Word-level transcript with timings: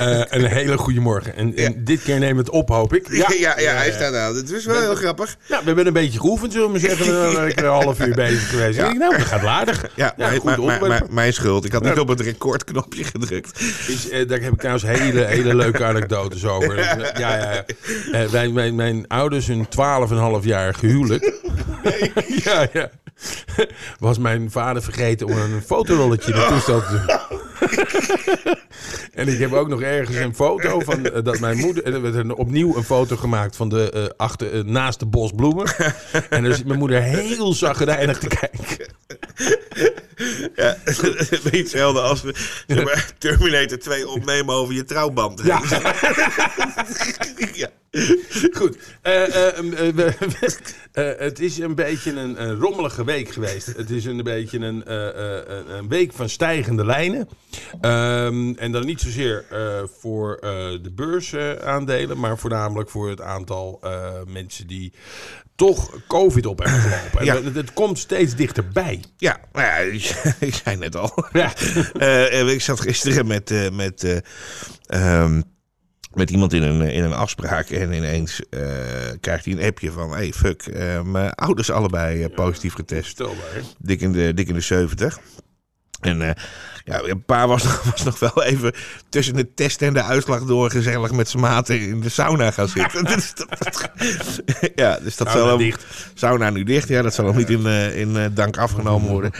Uh, 0.00 0.20
een 0.28 0.44
hele 0.44 0.78
goede 0.78 1.00
morgen. 1.00 1.36
En, 1.36 1.56
en 1.56 1.84
dit 1.84 2.02
keer 2.02 2.18
nemen 2.18 2.36
we 2.36 2.40
het 2.40 2.50
op, 2.50 2.68
hoop 2.68 2.94
ik. 2.94 3.08
Ja, 3.10 3.26
ja, 3.46 3.60
ja, 3.60 3.72
hij 3.72 3.92
staat 3.92 4.14
aan. 4.14 4.36
Het 4.36 4.50
is 4.50 4.64
wel 4.64 4.80
heel 4.80 4.94
grappig. 4.94 5.36
Ja, 5.46 5.58
we 5.58 5.64
hebben 5.64 5.86
een 5.86 5.92
beetje 5.92 6.20
geoefend, 6.20 6.52
zullen 6.52 6.66
we 6.66 6.72
maar 6.72 6.80
zeggen. 6.80 7.06
We 7.26 7.32
zijn 7.32 7.58
een 7.58 7.64
half 7.64 8.00
uur 8.00 8.14
bezig 8.14 8.50
geweest. 8.50 8.78
Ik 8.78 8.84
denk, 8.84 8.98
nou, 8.98 9.16
dat 9.16 9.26
gaat 9.26 9.44
aardig. 9.44 9.84
Ja, 9.94 10.14
goed 10.16 10.44
maar, 10.44 10.60
maar, 10.60 10.88
maar, 10.88 11.02
mijn 11.10 11.32
schuld. 11.32 11.64
Ik 11.64 11.72
had 11.72 11.82
niet 11.82 11.98
op 11.98 12.08
het 12.08 12.20
recordknopje 12.20 13.04
gedrukt. 13.04 13.60
Is, 13.88 14.10
uh, 14.10 14.28
daar 14.28 14.40
heb 14.40 14.52
ik 14.52 14.58
trouwens 14.58 14.84
hele, 14.86 15.24
hele 15.24 15.54
leuke 15.54 15.84
anekdotes 15.84 16.44
over. 16.44 16.78
Ja, 16.78 16.96
ja. 17.18 17.52
ja. 17.52 17.64
Uh, 18.12 18.28
wij, 18.28 18.48
mijn, 18.48 18.74
mijn 18.74 19.04
ouders, 19.08 19.46
hun 19.46 19.66
12,5 20.40 20.46
jaar 20.46 20.74
gehuwelijk. 20.74 21.34
Nee. 21.84 22.12
ja, 22.44 22.66
ja. 22.72 22.90
Was 23.98 24.18
mijn 24.18 24.50
vader 24.50 24.82
vergeten 24.82 25.26
om 25.26 25.38
een 25.38 25.62
fotorolletje 25.66 26.32
in 26.32 26.48
toestel 26.48 26.80
te 26.80 26.90
doen. 26.90 27.44
en 29.20 29.28
ik 29.28 29.38
heb 29.38 29.52
ook 29.52 29.68
nog 29.68 29.82
ergens 29.82 30.16
een 30.16 30.34
foto 30.34 30.80
van 30.80 31.06
uh, 31.06 31.12
dat 31.22 31.40
mijn 31.40 31.58
moeder. 31.58 31.94
Er 31.94 32.12
werd 32.12 32.34
opnieuw 32.34 32.76
een 32.76 32.84
foto 32.84 33.16
gemaakt 33.16 33.56
van 33.56 33.68
de 33.68 33.92
uh, 33.94 34.04
achter, 34.16 34.54
uh, 34.54 34.64
naast 34.64 34.98
de 34.98 35.06
bos 35.06 35.32
bloemen. 35.36 35.66
en 36.30 36.42
dan 36.42 36.54
zit 36.54 36.66
mijn 36.66 36.78
moeder 36.78 37.02
heel 37.02 37.52
zagrijnig 37.52 38.18
te 38.18 38.26
kijken. 38.28 38.94
Ja, 40.56 40.76
een 40.84 41.40
beetje 41.42 41.56
hetzelfde 41.56 42.00
als 42.00 42.22
we 42.22 42.34
zeg 42.66 42.84
maar, 42.84 43.12
Terminator 43.18 43.78
2 43.78 44.08
opnemen 44.08 44.54
over 44.54 44.74
je 44.74 44.84
trouwband. 44.84 45.42
Ja. 45.44 45.62
ja. 47.52 47.68
Goed. 48.58 48.76
het 51.26 51.40
is 51.40 51.58
een 51.58 51.74
beetje 51.74 52.12
een, 52.12 52.42
een, 52.42 52.54
rommelige 52.54 53.04
week 53.04 53.28
geweest. 53.28 53.66
Het 53.66 53.90
is 53.90 54.04
een 54.04 54.22
beetje 54.22 54.58
een, 54.58 54.92
een 55.76 55.88
week 55.88 56.12
van 56.12 56.28
stijgende 56.28 56.84
lijnen. 56.84 57.28
Um, 57.80 58.56
en 58.56 58.72
dan 58.72 58.86
niet 58.86 59.00
zozeer 59.00 59.44
voor 59.98 60.38
de 60.82 60.92
beursaandelen, 60.94 62.18
maar 62.18 62.38
voornamelijk 62.38 62.90
voor 62.90 63.08
het 63.08 63.20
aantal 63.20 63.80
mensen 64.26 64.66
die 64.66 64.92
toch 65.54 65.90
COVID 66.06 66.46
op 66.46 66.58
hebben 66.58 66.80
gelopen. 66.80 67.24
Ja. 67.24 67.34
Het, 67.34 67.54
het, 67.54 67.72
komt 67.72 67.98
steeds 67.98 68.34
dichterbij. 68.34 69.02
Ja, 69.16 69.40
nou 69.52 69.66
ja 69.66 69.76
ik 70.46 70.54
zei 70.64 70.76
net 70.76 70.96
al. 70.96 71.24
Ja. 71.32 71.52
ik 72.46 72.60
zat 72.60 72.80
gisteren 72.80 73.26
met. 73.26 73.70
met 73.72 74.22
um, 74.88 75.55
met 76.16 76.30
iemand 76.30 76.52
in 76.52 76.62
een, 76.62 76.80
in 76.80 77.04
een 77.04 77.12
afspraak 77.12 77.68
en 77.68 77.92
ineens 77.92 78.40
uh, 78.50 78.60
krijgt 79.20 79.44
hij 79.44 79.54
een 79.54 79.62
appje 79.62 79.90
van... 79.90 80.10
hey, 80.10 80.32
fuck, 80.32 80.66
uh, 80.66 81.02
mijn 81.02 81.30
ouders 81.30 81.70
allebei 81.70 82.24
uh, 82.24 82.34
positief 82.34 82.74
getest. 82.74 83.22
Dik 83.78 84.00
in 84.00 84.12
de, 84.12 84.34
dik 84.34 84.48
in 84.48 84.54
de 84.54 84.60
70. 84.60 85.18
En 86.00 86.20
uh, 86.20 86.30
ja, 86.84 87.02
een 87.02 87.24
paar 87.24 87.48
was 87.48 87.62
nog, 87.68 87.82
was 87.82 88.02
nog 88.02 88.18
wel 88.18 88.44
even 88.44 88.72
tussen 89.08 89.34
de 89.34 89.54
test 89.54 89.82
en 89.82 89.94
de 89.94 90.02
uitslag 90.02 90.44
door 90.44 90.70
gezellig 90.70 91.12
met 91.12 91.28
z'n 91.28 91.38
maten 91.38 91.80
in 91.80 92.00
de 92.00 92.08
sauna 92.08 92.50
gaan 92.50 92.68
zitten. 92.68 93.04
dus 93.14 93.34
dat, 93.34 93.90
ja, 94.74 94.98
dus 95.02 95.16
dat 95.16 95.28
sauna 95.28 95.48
zal 95.48 95.58
dicht. 95.58 95.84
Sauna 96.14 96.50
nu 96.50 96.64
dicht, 96.64 96.88
ja, 96.88 97.02
dat 97.02 97.14
zal 97.14 97.26
ook 97.26 97.36
niet 97.36 97.50
in, 97.50 97.60
uh, 97.60 97.98
in 97.98 98.08
uh, 98.08 98.24
dank 98.32 98.58
afgenomen 98.58 99.10
worden. 99.10 99.32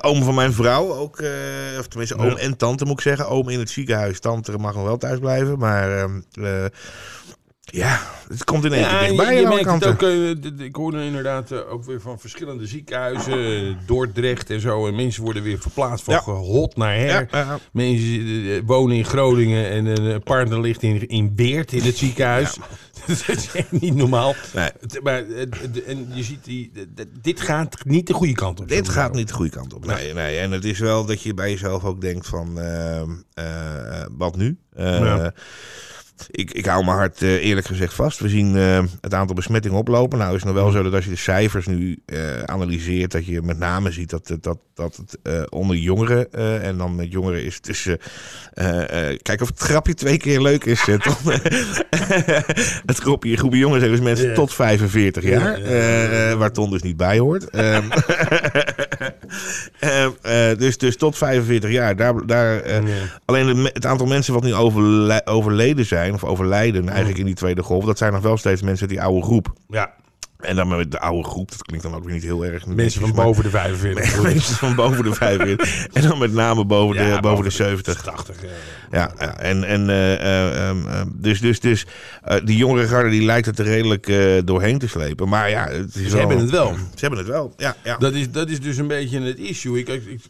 Oom 0.00 0.22
van 0.22 0.34
mijn 0.34 0.52
vrouw 0.52 0.92
ook, 0.92 1.22
of 1.78 1.86
tenminste 1.88 2.16
oom 2.16 2.36
en 2.36 2.56
tante 2.56 2.84
moet 2.84 2.98
ik 2.98 3.00
zeggen. 3.00 3.28
Oom 3.28 3.48
in 3.48 3.58
het 3.58 3.70
ziekenhuis, 3.70 4.20
tante 4.20 4.58
mag 4.58 4.74
nog 4.74 4.84
wel 4.84 4.96
thuis 4.96 5.18
blijven, 5.18 5.58
maar... 5.58 6.08
ja, 7.70 8.00
het 8.28 8.44
komt 8.44 8.64
in 8.64 8.72
één 8.72 8.88
keer 8.88 8.98
dichtbij. 8.98 9.34
je, 9.34 9.40
je 9.40 9.46
merkt 9.46 9.58
het 9.58 9.66
kanten. 9.66 9.90
ook, 9.90 10.02
eh, 10.58 10.66
ik 10.66 10.76
hoorde 10.76 11.04
inderdaad 11.04 11.50
eh, 11.50 11.72
ook 11.72 11.84
weer 11.84 12.00
van 12.00 12.18
verschillende 12.18 12.66
ziekenhuizen, 12.66 13.44
eh, 13.44 13.74
Dordrecht 13.86 14.50
en 14.50 14.60
zo. 14.60 14.86
En 14.86 14.94
mensen 14.94 15.22
worden 15.22 15.42
weer 15.42 15.58
verplaatst 15.58 16.04
van 16.04 16.14
Ja. 16.14 16.20
hot 16.32 16.76
naar 16.76 16.94
her. 16.94 17.28
Ja. 17.30 17.58
Mensen 17.72 18.66
wonen 18.66 18.96
in 18.96 19.04
Groningen 19.04 19.70
en 19.70 19.86
een 19.86 20.22
partner 20.22 20.60
ligt 20.60 20.82
in, 20.82 21.08
in 21.08 21.34
Beert 21.34 21.72
in 21.72 21.82
het 21.82 21.96
ziekenhuis. 21.96 22.56
dat 23.06 23.28
is 23.36 23.50
echt 23.52 23.72
niet 23.72 23.94
normaal. 23.94 24.34
Nee. 24.54 24.70
Maar 25.02 25.24
en 25.86 26.08
je 26.12 26.22
ziet, 26.22 26.44
die, 26.44 26.72
dit 27.22 27.40
gaat 27.40 27.84
niet 27.84 28.06
de 28.06 28.12
goede 28.12 28.32
kant 28.32 28.60
op. 28.60 28.68
Dit 28.68 28.88
gaat 28.88 29.14
niet 29.14 29.28
de 29.28 29.34
goede 29.34 29.50
kant 29.50 29.74
op. 29.74 29.86
Nee, 29.86 30.14
nee. 30.14 30.38
En 30.38 30.50
het 30.50 30.64
is 30.64 30.78
wel 30.78 31.04
dat 31.04 31.22
je 31.22 31.34
bij 31.34 31.50
jezelf 31.50 31.84
ook 31.84 32.00
denkt 32.00 32.26
van, 32.26 32.58
wat 34.18 34.36
nu? 34.36 34.58
Ik, 36.30 36.50
ik 36.52 36.66
hou 36.66 36.84
mijn 36.84 36.96
hart 36.96 37.22
eh, 37.22 37.44
eerlijk 37.44 37.66
gezegd 37.66 37.94
vast. 37.94 38.20
We 38.20 38.28
zien 38.28 38.56
eh, 38.56 38.82
het 39.00 39.14
aantal 39.14 39.34
besmettingen 39.34 39.78
oplopen. 39.78 40.18
Nou 40.18 40.34
is 40.34 40.42
het 40.42 40.52
nog 40.52 40.62
wel 40.62 40.70
zo 40.70 40.82
dat 40.82 40.92
als 40.94 41.04
je 41.04 41.10
de 41.10 41.16
cijfers 41.16 41.66
nu 41.66 41.98
eh, 42.06 42.42
analyseert, 42.42 43.10
dat 43.12 43.26
je 43.26 43.42
met 43.42 43.58
name 43.58 43.90
ziet 43.92 44.10
dat, 44.10 44.28
het- 44.28 44.42
dat, 44.42 44.58
dat 44.74 44.96
het 44.96 45.50
onder 45.50 45.76
jongeren, 45.76 46.32
en 46.62 46.78
dan 46.78 46.94
met 46.94 47.12
jongeren 47.12 47.44
is 47.44 47.60
tussen, 47.60 47.98
kijk 49.22 49.40
of 49.40 49.48
het 49.48 49.58
grapje 49.58 49.94
twee 49.94 50.16
keer 50.16 50.40
leuk 50.40 50.64
is. 50.64 50.84
Tom. 50.84 51.14
het 52.86 52.98
groepje, 52.98 53.36
groepje 53.36 53.58
jongens 53.58 53.80
zijn 53.80 53.90
dus 53.92 54.00
mensen 54.00 54.34
tot 54.34 54.54
45 54.54 55.22
jaar, 55.24 55.60
Ja, 55.60 55.68
ja, 55.68 55.76
ja, 55.76 56.28
ja. 56.28 56.36
waar 56.36 56.52
Ton 56.52 56.70
dus 56.70 56.82
niet 56.82 56.96
bij 56.96 57.18
hoort. 57.18 57.46
Eh, 60.50 60.58
dus, 60.58 60.78
dus 60.78 60.96
tot 60.96 61.16
45 61.16 61.70
jaar. 61.70 61.96
Daar, 61.96 62.26
daar, 62.26 62.60
eh. 62.60 62.82
Alleen 63.24 63.56
het 63.72 63.86
aantal 63.86 64.06
mensen 64.06 64.34
wat 64.34 64.42
nu 64.42 64.54
overle- 64.54 65.22
overleden 65.24 65.86
zijn, 65.86 66.14
of 66.14 66.24
overlijden 66.24 66.88
eigenlijk 66.88 67.18
in 67.18 67.26
die 67.26 67.34
tweede 67.34 67.62
golf, 67.62 67.84
dat 67.84 67.98
zijn 67.98 68.12
nog 68.12 68.22
wel 68.22 68.36
steeds 68.36 68.62
mensen 68.62 68.80
uit 68.80 68.96
die 68.96 69.02
oude 69.02 69.22
groep. 69.22 69.52
Ja, 69.68 69.94
En 70.38 70.56
dan 70.56 70.68
met 70.68 70.90
de 70.90 71.00
oude 71.00 71.28
groep, 71.28 71.50
dat 71.50 71.62
klinkt 71.62 71.84
dan 71.84 71.94
ook 71.94 72.04
weer 72.04 72.12
niet 72.14 72.22
heel 72.22 72.44
erg. 72.44 72.66
mensen 72.66 73.00
van 73.00 73.12
boven 73.12 73.42
de 73.42 73.50
45. 73.50 74.14
maar- 74.14 74.22
mensen 74.32 74.54
van 74.56 74.74
boven 74.74 75.04
de 75.04 75.14
45. 75.14 75.86
en 75.92 76.02
dan 76.02 76.18
met 76.18 76.32
name 76.32 76.64
boven, 76.64 76.96
de, 76.96 77.18
boven 77.20 77.44
de 77.44 77.50
70. 77.50 78.02
80. 78.02 78.36
eh. 78.44 78.50
Ja, 78.90 79.12
ja, 79.18 79.38
en, 79.38 79.64
en 79.64 79.88
eh, 79.90 80.14
eh, 80.14 80.68
ehm, 80.68 80.86
ehm, 80.88 81.08
dus, 81.14 81.40
dus, 81.40 81.60
dus 81.60 81.86
eh, 82.22 82.36
die 82.44 82.56
jongere 82.56 82.86
garde 82.86 83.10
die 83.10 83.24
lijkt 83.24 83.46
het 83.46 83.58
er 83.58 83.64
redelijk 83.64 84.06
doorheen 84.46 84.78
te 84.78 84.88
slepen. 84.88 85.28
Maar 85.28 85.50
ja, 85.50 85.68
het 85.68 85.94
is 85.94 86.02
Ze 86.02 86.08
wel- 86.10 86.18
hebben 86.18 86.38
het 86.38 86.50
wel. 86.50 86.74
Ze 86.74 87.00
hebben 87.00 87.18
het 87.18 87.28
wel, 87.28 87.52
ja. 87.56 87.76
ja. 87.84 87.96
Dat 87.96 88.12
is, 88.14 88.30
dat 88.30 88.48
is 88.48 88.60
dus 88.60 88.76
een 88.76 88.86
beetje 88.86 89.20
het 89.20 89.38
issue. 89.38 89.78
Ik, 89.78 89.88
ik, 89.88 90.04
ik, 90.04 90.20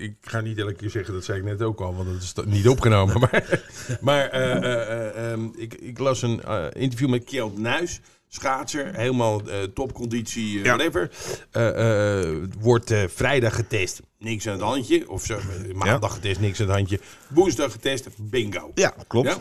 ik 0.00 0.14
ga 0.20 0.40
niet 0.40 0.58
elke 0.58 0.74
keer 0.74 0.90
zeggen, 0.90 1.14
dat 1.14 1.24
zei 1.24 1.38
ik 1.38 1.44
net 1.44 1.62
ook 1.62 1.80
al, 1.80 1.94
want 1.94 2.08
dat 2.34 2.46
is 2.46 2.52
niet 2.52 2.68
opgenomen. 2.68 3.20
Maar, 3.20 3.44
maar 4.00 4.28
eh, 4.28 4.50
eh, 4.56 4.90
eh, 4.90 5.32
ehm, 5.32 5.40
ik, 5.56 5.74
ik 5.74 5.98
las 5.98 6.22
een 6.22 6.40
interview 6.72 7.08
met 7.08 7.24
Kjeld 7.24 7.58
Nuis, 7.58 8.00
schaatser, 8.32 8.94
helemaal 8.94 9.42
eh, 9.48 9.62
topconditie, 9.62 10.58
eh, 10.58 10.64
whatever. 10.64 11.10
Eh, 11.50 12.30
wordt 12.58 12.94
vrijdag 13.06 13.54
getest, 13.54 14.00
niks 14.18 14.46
aan 14.46 14.52
het 14.52 14.62
handje. 14.62 15.10
Of 15.10 15.24
zo, 15.24 15.38
maandag 15.74 16.14
getest, 16.14 16.40
niks 16.40 16.60
aan 16.60 16.66
het 16.66 16.76
handje. 16.76 17.00
Woensdag 17.28 17.72
getest, 17.72 18.08
bingo. 18.18 18.70
ja, 18.74 18.94
klopt. 19.06 19.40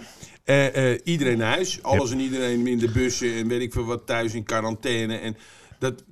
Iedereen 1.04 1.38
naar 1.38 1.54
huis. 1.54 1.84
Alles 1.84 2.12
en 2.12 2.20
iedereen 2.20 2.68
in 2.68 2.78
de 2.78 2.92
bussen 2.92 3.34
en 3.34 3.48
weet 3.48 3.62
ik 3.62 3.74
veel 3.74 3.86
wat 3.86 4.06
thuis 4.06 4.34
in 4.34 4.44
quarantaine. 4.44 5.18
En 5.18 5.38
dat, 5.80 6.04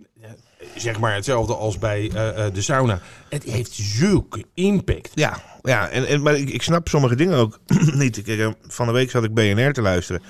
zeg 0.75 0.99
maar 0.99 1.13
hetzelfde 1.13 1.55
als 1.55 1.77
bij 1.77 2.09
de 2.53 2.61
sauna. 2.61 3.01
Het 3.29 3.43
heeft 3.43 3.71
zulke 3.73 4.43
impact. 4.53 5.11
Ja, 5.13 5.43
ja 5.61 5.89
en, 5.89 6.07
en, 6.07 6.21
maar 6.21 6.35
ik, 6.35 6.49
ik 6.49 6.61
snap 6.61 6.87
sommige 6.87 7.15
dingen 7.15 7.37
ook 7.37 7.59
niet. 7.93 8.27
Ik, 8.27 8.53
van 8.61 8.85
de 8.85 8.93
week 8.93 9.09
zat 9.09 9.23
ik 9.23 9.33
BNR 9.33 9.71
te 9.71 9.81
luisteren. 9.81 10.21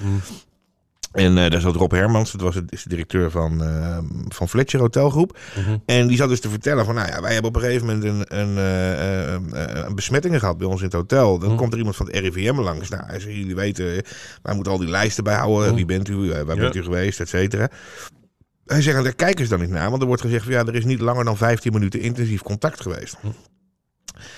En 1.17 1.37
eh, 1.37 1.49
daar 1.49 1.61
zat 1.61 1.75
Rob 1.75 1.91
Hermans, 1.91 2.31
dat 2.31 2.41
was 2.41 2.55
het, 2.55 2.71
is 2.71 2.83
de 2.83 2.89
directeur 2.89 3.31
van, 3.31 3.63
eh, 3.63 3.97
van 4.27 4.49
Fletcher 4.49 4.79
Hotelgroep. 4.79 5.37
En 5.85 6.07
die 6.07 6.17
zat 6.17 6.29
dus 6.29 6.39
te 6.39 6.49
vertellen 6.49 6.85
van, 6.85 6.95
nou 6.95 7.07
ja, 7.07 7.21
wij 7.21 7.33
hebben 7.33 7.49
op 7.49 7.55
een 7.55 7.61
gegeven 7.61 7.85
moment 7.85 8.03
een, 8.03 8.39
een, 8.39 8.57
eh, 8.57 9.33
eh, 9.33 9.41
een 9.85 9.95
besmettingen 9.95 10.39
gehad 10.39 10.57
bij 10.57 10.67
ons 10.67 10.79
in 10.79 10.85
het 10.85 10.95
hotel. 10.95 11.39
Dan 11.39 11.55
komt 11.55 11.71
er 11.71 11.77
iemand 11.77 11.95
van 11.95 12.05
het 12.05 12.15
RIVM 12.15 12.59
langs. 12.59 12.89
Nou, 12.89 13.19
zei, 13.19 13.39
jullie 13.39 13.55
weten, 13.55 13.85
wij 14.41 14.55
moeten 14.55 14.71
al 14.71 14.77
die 14.77 14.89
lijsten 14.89 15.23
bijhouden. 15.23 15.75
Wie 15.75 15.85
bent 15.85 16.09
u, 16.09 16.15
waar 16.45 16.55
bent 16.55 16.75
u 16.75 16.83
geweest, 16.83 17.19
et 17.19 17.29
cetera. 17.29 17.69
Hij 18.65 18.81
zegt, 18.81 19.03
daar 19.03 19.15
kijken 19.15 19.43
ze 19.43 19.49
dan 19.49 19.59
niet 19.59 19.69
naar. 19.69 19.89
Want 19.89 20.01
er 20.01 20.07
wordt 20.07 20.21
gezegd, 20.21 20.43
van, 20.43 20.53
ja, 20.53 20.65
er 20.65 20.75
is 20.75 20.85
niet 20.85 20.99
langer 20.99 21.25
dan 21.25 21.37
15 21.37 21.73
minuten 21.73 21.99
intensief 21.99 22.41
contact 22.41 22.81
geweest. 22.81 23.17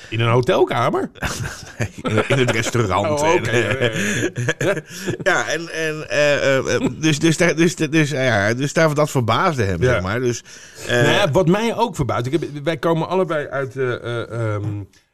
In 0.09 0.19
een 0.19 0.29
hotelkamer? 0.29 1.09
In, 2.01 2.23
in 2.27 2.37
het 2.37 2.51
restaurant. 2.51 3.21
Oh. 3.21 3.29
En, 3.33 3.43
ja, 5.23 5.47
en, 5.47 5.69
en 5.73 6.09
eh, 6.09 6.87
dus, 6.99 7.19
dus, 7.19 7.37
daar- 7.37 7.55
dus, 7.55 7.75
dus, 7.75 8.11
eh, 8.11 8.25
ja, 8.25 8.53
dus 8.53 8.73
daar, 8.73 8.93
dat 8.93 9.09
verbaasde 9.11 9.63
hem, 9.63 9.81
Ja. 9.81 9.91
zeg 9.93 10.01
maar. 10.01 10.19
Dus, 10.19 10.43
eh, 10.87 11.01
Nou 11.01 11.07
ja, 11.13 11.31
wat 11.31 11.47
mij 11.47 11.75
ook 11.75 11.95
verbaast. 11.95 12.25
Ik 12.25 12.31
heb, 12.31 12.43
wij 12.63 12.77
komen 12.77 13.07
allebei 13.07 13.47
uit, 13.47 13.75
ehm, 13.75 14.63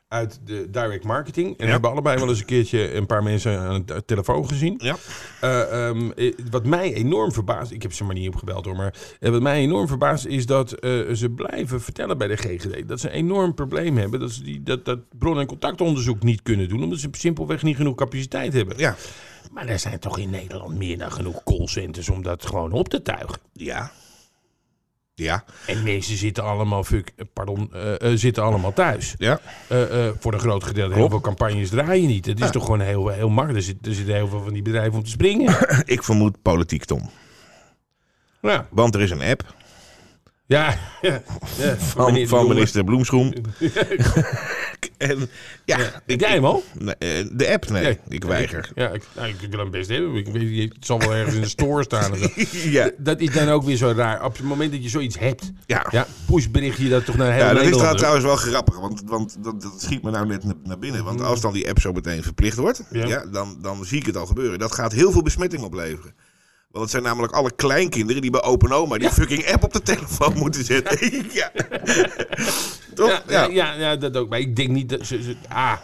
uit 0.08 0.40
de 0.46 0.70
direct 0.70 1.04
marketing. 1.04 1.58
En 1.58 1.66
Ja. 1.66 1.72
hebben 1.72 1.90
allebei 1.92 2.18
wel 2.20 2.30
eens 2.30 2.40
een 2.40 2.46
keertje 2.46 2.94
een 2.94 3.06
paar 3.06 3.24
mensen 3.24 3.60
aan 3.60 3.84
de 3.86 4.06
telefoon 4.06 4.48
gezien. 4.48 4.76
ja. 4.84 4.96
Eh, 5.42 5.88
ehm, 5.88 6.12
eh, 6.12 6.34
wat 6.52 6.66
mij 6.66 6.94
enorm 6.94 7.32
verbaast, 7.32 7.72
ik 7.72 7.82
heb 7.82 7.94
ze 7.94 8.04
maar 8.04 8.16
niet 8.16 8.28
opgebeld 8.28 8.66
hoor, 8.66 8.76
maar 8.76 8.94
eh, 9.20 9.32
wat 9.32 9.42
mij 9.42 9.60
enorm 9.60 9.88
verbaast 9.88 10.26
is 10.26 10.46
dat 10.46 10.70
ze 11.14 11.32
blijven 11.36 11.82
vertellen 11.82 12.18
bij 12.18 12.28
de 12.28 12.36
GGD 12.36 12.88
dat 12.88 13.00
ze 13.00 13.08
een 13.10 13.14
enorm 13.16 13.54
probleem 13.54 13.98
hebben. 13.98 14.20
Dat 14.20 14.32
ze 14.32 14.44
die, 14.44 14.64
dat, 14.64 14.86
dat 14.86 15.00
bron- 15.18 15.40
en 15.40 15.46
contactonderzoek 15.48 16.24
niet 16.24 16.42
kunnen 16.42 16.70
doen, 16.70 16.84
omdat 16.84 17.00
ze 17.00 17.08
simpelweg 17.12 17.64
niet 17.64 17.76
genoeg 17.76 17.96
capaciteit 17.96 18.54
hebben. 18.54 18.78
ja. 18.78 18.96
Maar 19.52 19.68
er 19.68 19.80
zijn 19.80 20.00
toch 20.00 20.18
in 20.20 20.30
Nederland 20.30 20.78
meer 20.78 20.98
dan 20.98 21.12
genoeg 21.12 21.44
callcenters 21.44 22.10
om 22.10 22.24
dat 22.24 22.46
gewoon 22.46 22.72
op 22.72 22.90
te 22.90 23.02
tuigen. 23.02 23.40
Ja. 23.54 23.92
Ja. 25.16 25.44
En 25.66 25.84
mensen 25.84 26.18
zitten 26.18 26.44
allemaal, 26.44 26.84
fuck, 26.84 27.14
pardon, 27.34 27.74
eh, 27.74 28.12
eh, 28.12 28.18
zitten 28.18 28.44
allemaal 28.44 28.74
thuis. 28.74 29.16
Ja. 29.18 29.40
Eh, 29.68 30.10
voor 30.20 30.34
een 30.34 30.40
groot 30.40 30.64
gedeelte. 30.64 30.96
Heel 30.96 31.10
veel 31.10 31.22
campagnes 31.22 31.70
draaien 31.70 32.08
niet. 32.08 32.26
Het 32.26 32.40
is 32.40 32.50
toch 32.50 32.64
gewoon 32.64 32.80
heel, 32.80 33.08
heel 33.08 33.30
makkelijk. 33.30 33.66
Er, 33.66 33.66
zit, 33.66 33.88
er 33.88 33.94
zitten 33.94 34.16
heel 34.16 34.28
veel 34.28 34.44
van 34.44 34.54
die 34.54 34.62
bedrijven 34.62 34.94
om 34.94 35.04
te 35.04 35.10
springen. 35.10 35.56
Ik 35.86 36.04
vermoed 36.04 36.42
politiek, 36.42 36.86
Tom. 36.86 37.10
ja, 38.42 38.68
Want 38.70 38.96
er 38.96 39.02
is 39.02 39.12
een 39.12 39.22
app 39.22 39.54
ja, 40.56 40.78
ja, 41.02 41.22
ja. 41.58 41.76
van, 41.78 42.14
Meneer 42.14 42.48
minister 42.48 42.84
Bloemschoen. 42.84 43.36
en 44.98 45.30
ja, 45.66 45.78
ik, 46.06 46.20
jij 46.20 46.30
hem 46.34 46.46
al? 46.46 46.64
nee, 46.80 46.96
eh, 46.96 47.26
de 47.32 47.50
app, 47.54 47.70
nee, 47.70 47.84
Nee. 47.84 48.00
ik 48.08 48.24
weiger. 48.24 48.72
Ja, 48.76 48.90
ik, 48.90 49.04
nou, 49.16 49.28
ik 49.28 49.36
wil 49.50 49.60
hem 49.60 49.72
best 49.72 49.90
hebben. 49.90 50.16
Ik 50.16 50.28
weet, 50.28 50.74
het 50.74 50.86
zal 50.86 51.00
wel 51.00 51.14
ergens 51.14 51.36
in 51.36 51.42
de 51.42 51.48
store 51.48 51.84
staan. 51.84 52.12
Ja, 52.52 52.90
Dat 52.98 53.20
is 53.20 53.32
dan 53.32 53.50
ook 53.50 53.64
weer 53.64 53.78
zo 53.78 53.94
raar. 53.96 54.24
Op 54.26 54.38
het 54.38 54.46
moment 54.46 54.72
dat 54.72 54.84
je 54.84 54.90
zoiets 54.90 55.20
hebt, 55.20 55.52
ja. 55.66 55.86
ja, 55.92 56.08
pushbericht 56.26 56.78
je 56.78 56.90
dat 56.90 57.06
toch 57.06 57.16
naar 57.18 57.32
heel 57.34 57.42
Ja, 57.44 57.54
dat 57.54 57.58
is 57.58 57.64
Nederland. 57.70 57.98
trouwens 57.98 58.26
wel 58.26 58.36
grappig, 58.36 58.80
want, 58.80 59.02
want 59.06 59.38
dat, 59.44 59.62
dat 59.62 59.82
schiet 59.82 60.04
me 60.04 60.12
nou 60.12 60.28
net 60.28 60.44
na- 60.44 60.54
naar 60.64 60.80
binnen. 60.80 61.04
Want 61.04 61.22
als 61.22 61.42
dan 61.42 61.54
die 61.54 61.70
app 61.70 61.80
zo 61.80 61.92
meteen 61.92 62.24
verplicht 62.24 62.58
wordt, 62.58 62.84
ja. 62.92 63.26
dan, 63.32 63.58
dan 63.62 63.86
zie 63.86 64.00
ik 64.00 64.06
het 64.06 64.18
al 64.18 64.26
gebeuren. 64.26 64.60
Dat 64.60 64.72
gaat 64.72 64.92
heel 64.92 65.12
veel 65.12 65.22
besmetting 65.22 65.64
opleveren. 65.64 66.14
Want 66.76 66.88
het 66.88 66.94
zijn 67.02 67.04
namelijk 67.04 67.34
alle 67.34 67.52
kleinkinderen 67.56 68.22
die 68.22 68.32
bij 68.32 68.44
Open 68.44 68.72
Oma 68.72 68.98
die 68.98 69.10
fucking 69.10 69.52
app 69.52 69.64
op 69.64 69.74
de 69.74 69.82
telefoon 69.82 70.38
moeten 70.44 70.66
zetten. 70.66 71.26
ja. 71.32 71.52
Toch? 72.96 73.24
Ja, 73.28 73.46
ja. 73.46 73.74
Ja, 73.74 73.96
dat 73.96 74.18
ook. 74.18 74.30
Maar 74.30 74.40
ik 74.40 74.56
denk 74.56 74.70
niet 74.70 74.90
dat 74.90 75.06
ze... 75.06 75.24
ze 75.24 75.36
A, 75.52 75.74
eh, 75.74 75.80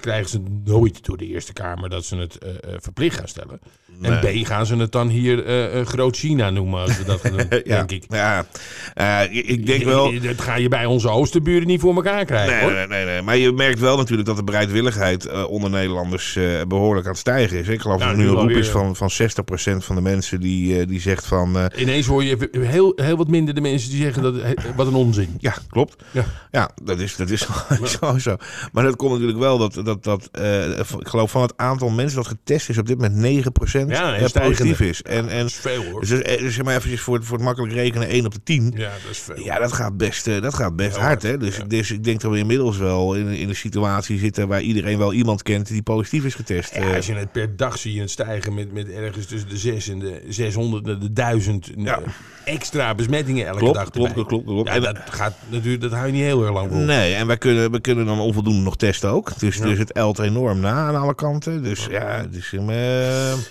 krijgen 0.00 0.28
ze 0.28 0.42
nooit 0.64 1.04
door 1.04 1.16
de 1.16 1.26
Eerste 1.26 1.52
Kamer 1.52 1.88
dat 1.90 2.04
ze 2.04 2.16
het 2.16 2.38
eh, 2.38 2.50
eh, 2.50 2.56
verplicht 2.80 3.16
gaan 3.18 3.28
stellen. 3.28 3.60
En 4.02 4.20
B, 4.20 4.46
gaan 4.46 4.66
ze 4.66 4.76
het 4.76 4.92
dan 4.92 5.08
hier 5.08 5.44
eh, 5.44 5.80
eh, 5.80 5.86
Groot 5.86 6.16
China 6.16 6.50
noemen 6.50 6.80
als 6.80 7.04
dat 7.04 7.20
gaan 7.20 7.30
doen, 7.36 7.46
ja. 7.64 7.76
denk 7.76 7.90
ik. 7.90 8.04
Ja, 8.08 8.46
Eh, 8.94 9.20
ik- 9.30 9.66
denk 9.66 9.84
wel... 9.84 10.20
Dat 10.20 10.40
ga 10.40 10.54
je 10.56 10.68
bij 10.68 10.84
onze 10.84 11.08
oosterburen 11.08 11.66
niet 11.66 11.80
voor 11.80 11.94
elkaar 11.94 12.24
krijgen, 12.24 12.52
Nee, 12.54 12.62
hoor. 12.62 12.72
nee, 12.72 12.86
nee, 12.86 13.04
nee. 13.04 13.22
Maar 13.22 13.36
je 13.36 13.52
merkt 13.52 13.78
wel 13.80 13.96
natuurlijk 13.96 14.28
dat 14.28 14.36
de 14.36 14.44
bereidwilligheid 14.44 15.26
eh, 15.26 15.50
onder 15.50 15.70
Nederlanders 15.70 16.36
eh, 16.36 16.44
behoorlijk 16.68 17.06
aan 17.06 17.12
het 17.12 17.20
stijgen 17.20 17.58
is. 17.58 17.68
Ik 17.68 17.80
geloof 17.80 17.98
Ja, 18.00 18.04
dat 18.06 18.14
er 18.16 18.20
nu 18.22 18.28
een 18.28 18.34
roep 18.34 18.50
is 18.50 18.68
van, 18.68 18.96
van 18.96 19.10
60% 19.10 19.76
van 19.76 19.94
de 19.96 20.02
mensen 20.02 20.40
die, 20.40 20.80
eh, 20.80 20.86
die 20.86 21.00
zegt 21.00 21.26
van... 21.26 21.58
eh, 21.58 21.80
Ineens 21.80 22.06
hoor 22.06 22.24
je 22.24 22.48
heel, 22.60 22.92
heel 22.96 23.16
wat 23.16 23.28
minder 23.28 23.54
de 23.54 23.60
mensen 23.60 23.90
die 23.90 24.02
zeggen 24.02 24.22
dat 24.22 24.34
wat 24.76 24.86
een 24.86 24.94
onzin. 24.94 25.34
ja, 25.38 25.54
klopt. 25.68 26.02
Ja. 26.10 26.24
Ja, 26.50 26.70
dat 26.82 26.98
is, 27.00 27.16
dat 27.16 27.30
is 27.30 27.46
zo. 28.18 28.36
Maar 28.72 28.84
dat 28.84 28.96
komt 29.00 29.12
natuurlijk 29.12 29.38
wel 29.38 29.58
dat, 29.58 29.80
dat, 29.84 30.04
dat 30.04 30.28
eh, 30.32 30.78
ik 30.78 31.08
geloof 31.08 31.30
van 31.30 31.42
het 31.42 31.52
aantal 31.56 31.88
mensen 31.90 32.16
dat 32.16 32.26
getest 32.26 32.68
is 32.68 32.78
op 32.78 32.86
dit 32.86 32.98
moment 32.98 33.44
9% 33.44 33.88
Ja, 33.88 34.28
stijgende. 34.28 34.40
positief 34.40 34.80
is. 34.80 35.02
En, 35.02 35.28
en 35.28 35.38
Dat 35.38 35.46
is 35.46 35.54
veel, 35.54 35.84
hoor. 35.84 36.00
dus, 36.00 36.10
eh, 36.10 36.38
dus 36.38 36.54
zeg 36.54 36.64
maar 36.64 36.76
eventjes 36.76 37.00
voor, 37.00 37.14
het- 37.14 37.24
voor 37.24 37.36
het 37.36 37.44
makkelijk 37.46 37.72
rekenen 37.72 38.08
1 38.08 38.26
op 38.26 38.32
de 38.32 38.42
10. 38.42 38.72
Ja, 38.76 38.90
dat 39.02 39.10
is 39.10 39.18
veel. 39.18 39.44
Ja, 39.44 39.58
dat 39.58 39.72
gaat 39.72 39.96
best, 39.96 40.26
eh, 40.26 40.42
dat 40.42 40.54
gaat 40.54 40.76
best 40.76 40.96
hard. 40.96 41.22
Hè? 41.22 41.36
Dus, 41.38 41.56
ja. 41.56 41.64
dus 41.64 41.90
ik 41.90 42.04
denk 42.04 42.20
dat 42.20 42.30
we 42.32 42.38
inmiddels 42.38 42.76
wel 42.76 43.14
in, 43.14 43.26
in 43.28 43.48
een 43.48 43.56
situatie 43.56 44.18
zitten 44.18 44.48
waar 44.48 44.60
iedereen 44.62 44.98
wel 44.98 45.12
iemand 45.12 45.42
kent 45.42 45.68
die 45.68 45.82
positief 45.82 46.24
is 46.24 46.34
getest. 46.34 46.74
Ja, 46.74 46.96
als 46.96 47.06
je 47.06 47.14
het 47.14 47.32
per 47.32 47.56
dag 47.56 47.78
zie 47.78 47.94
je 47.94 48.00
het 48.00 48.10
stijgen 48.10 48.54
met, 48.54 48.72
met 48.72 48.88
ergens 48.90 49.26
tussen 49.26 49.48
de 49.48 49.56
6 49.56 49.88
en 49.88 49.98
de 49.98 50.22
600, 50.28 50.84
de, 50.84 50.98
de 50.98 51.12
1000 51.12 51.70
Ja. 51.76 51.98
eh, 51.98 52.54
extra 52.54 52.94
besmettingen 52.94 53.46
elke 53.46 53.58
klopt, 53.58 53.74
dag. 53.74 53.90
klopt, 53.90 54.12
klopt, 54.12 54.28
klopt, 54.28 54.44
klopt. 54.44 54.68
Ja, 54.68 54.80
dat, 54.80 54.98
gaat 55.10 55.34
natuurlijk, 55.48 55.82
dat 55.82 55.92
hou 55.92 56.06
je 56.06 56.12
niet 56.12 56.22
heel 56.22 56.42
erg 56.42 56.52
lang 56.52 56.70
vol. 56.70 56.78
Nee, 56.80 57.14
en 57.14 57.26
wij 57.26 57.38
kunnen, 57.38 57.70
we 57.70 57.80
kunnen 57.80 58.06
dan 58.06 58.20
onvoldoende 58.20 58.60
nog 58.62 58.76
testen 58.76 58.88
ook. 59.04 59.38
Dus, 59.38 59.60
dus 59.60 59.78
het 59.78 59.92
elt 59.92 60.18
enorm 60.18 60.60
na 60.60 60.72
aan 60.72 60.94
alle 60.96 61.14
kanten. 61.14 61.62
Dus 61.62 61.86
ja, 61.90 62.22
dus, 62.22 62.52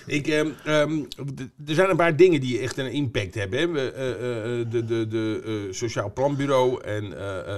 Ik, 0.06 0.28
ehm, 0.28 0.48
ehm, 0.66 0.92
er 1.68 1.74
zijn 1.76 1.90
een 1.90 1.96
paar 1.96 2.16
dingen 2.16 2.42
die 2.42 2.60
echt 2.60 2.78
een 2.78 2.92
impact 2.92 3.36
hebben. 3.36 3.60
Hè. 3.60 3.68
We, 3.68 3.92
eh, 3.92 4.60
eh, 4.60 4.66
de 4.72 4.86
de, 4.86 5.08
de 5.08 5.68
Sociaal 5.72 6.12
Planbureau 6.14 6.84
en 6.84 7.04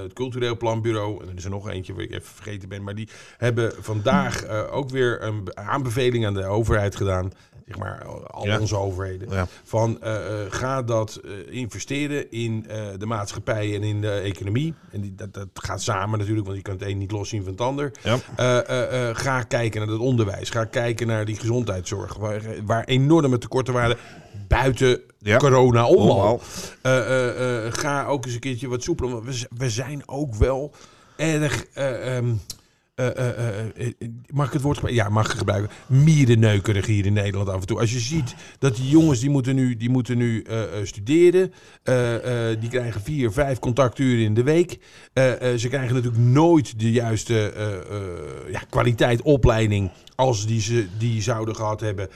het 0.02 0.14
Cultureel 0.14 0.58
Planbureau. 0.58 1.22
En 1.24 1.30
er 1.30 1.36
is 1.36 1.44
er 1.44 1.50
nog 1.50 1.70
eentje 1.70 1.94
waar 1.94 2.04
ik 2.04 2.12
even 2.12 2.34
vergeten 2.34 2.70
ben. 2.70 2.84
Maar 2.84 2.96
die 2.96 3.08
hebben 3.38 3.74
vandaag 3.80 4.48
ook 4.70 4.90
weer 4.90 5.24
een 5.24 5.44
be- 5.44 5.56
aanbeveling 5.56 6.26
aan 6.26 6.34
de 6.34 6.46
overheid 6.46 6.96
gedaan. 6.96 7.32
Zeg 7.72 7.80
maar, 7.80 8.06
al 8.28 8.46
Ja. 8.46 8.60
onze 8.60 8.78
overheden. 8.78 9.30
Ja. 9.30 9.48
Van 9.64 10.02
eh, 10.02 10.16
eh, 10.44 10.52
ga 10.52 10.82
dat 10.82 11.16
eh, 11.24 11.32
investeren 11.56 12.32
in 12.32 12.66
eh, 12.70 12.78
de 12.98 13.06
maatschappij 13.06 13.76
en 13.76 13.84
in 13.84 14.02
de 14.02 14.12
economie. 14.12 14.74
En 14.92 15.02
die, 15.02 15.16
dat, 15.16 15.34
dat 15.34 15.48
gaat 15.54 15.82
samen 15.82 16.20
natuurlijk, 16.20 16.46
want 16.46 16.58
je 16.58 16.64
kan 16.64 16.74
het 16.74 16.84
een 16.88 16.98
niet 16.98 17.12
loszien 17.12 17.44
van 17.44 17.52
het 17.52 17.62
ander. 17.62 17.92
Ja. 18.04 18.18
Eh, 18.36 18.58
eh, 18.70 19.10
eh, 19.10 19.16
ga 19.16 19.42
kijken 19.44 19.80
naar 19.82 19.90
het 19.90 20.00
onderwijs. 20.00 20.50
Ga 20.50 20.66
kijken 20.66 21.08
naar 21.08 21.26
die 21.26 21.36
gezondheidszorg. 21.36 22.16
Waar, 22.18 22.42
waar 22.66 22.84
enorme 22.84 23.38
tekorten 23.38 23.74
waren 23.74 23.98
buiten 24.48 25.02
Ja. 25.20 25.38
corona 25.38 25.86
om 25.88 26.10
al. 26.10 26.22
al. 26.22 26.42
Eh, 26.82 26.98
eh, 26.98 27.66
eh, 27.66 27.74
ga 27.74 28.06
ook 28.06 28.26
eens 28.26 28.34
een 28.34 28.40
keertje 28.40 28.68
wat 28.68 28.84
soepeler. 28.84 29.12
want 29.12 29.48
We, 29.58 29.70
zijn 29.70 30.04
ook 30.06 30.36
wel 30.36 30.74
erg... 31.16 31.66
eh, 31.74 32.18
eh, 33.08 33.30
eh, 33.30 33.66
eh, 33.78 34.10
mag 34.34 34.48
ik 34.48 34.54
het 34.54 34.62
woord 34.62 34.78
gebruiken? 34.78 35.06
Ja, 35.06 35.10
mag 35.12 35.32
ik 35.32 35.38
gebruiken. 35.38 35.70
Mierenneukerig 35.88 36.86
hier 36.86 37.06
in 37.06 37.14
Nederland 37.14 37.50
af 37.50 37.62
en 37.62 37.68
toe. 37.68 37.80
Als 37.80 37.92
je 37.92 38.00
ziet 38.00 38.36
dat 38.60 38.76
die 38.76 38.90
jongens 38.90 39.20
die 39.20 39.30
moeten 39.30 39.56
nu, 39.56 39.76
die 39.76 39.90
moeten 39.90 40.18
nu 40.18 40.46
studeren. 40.84 41.54
Die 42.60 42.70
krijgen 42.70 43.02
vier, 43.02 43.32
vijf 43.32 43.60
contacturen 43.60 44.24
in 44.24 44.34
de 44.34 44.44
week. 44.44 44.80
Ze 45.58 45.68
krijgen 45.70 45.94
natuurlijk 45.96 46.24
nooit 46.24 46.80
de 46.80 46.92
juiste 46.92 47.54
ja, 48.52 48.62
kwaliteit 48.70 49.22
opleiding 49.22 49.92
als 50.16 50.46
die 50.46 50.62
ze 50.62 50.88
die 50.98 51.22
zouden 51.22 51.56
gehad 51.56 51.80
hebben 51.80 52.10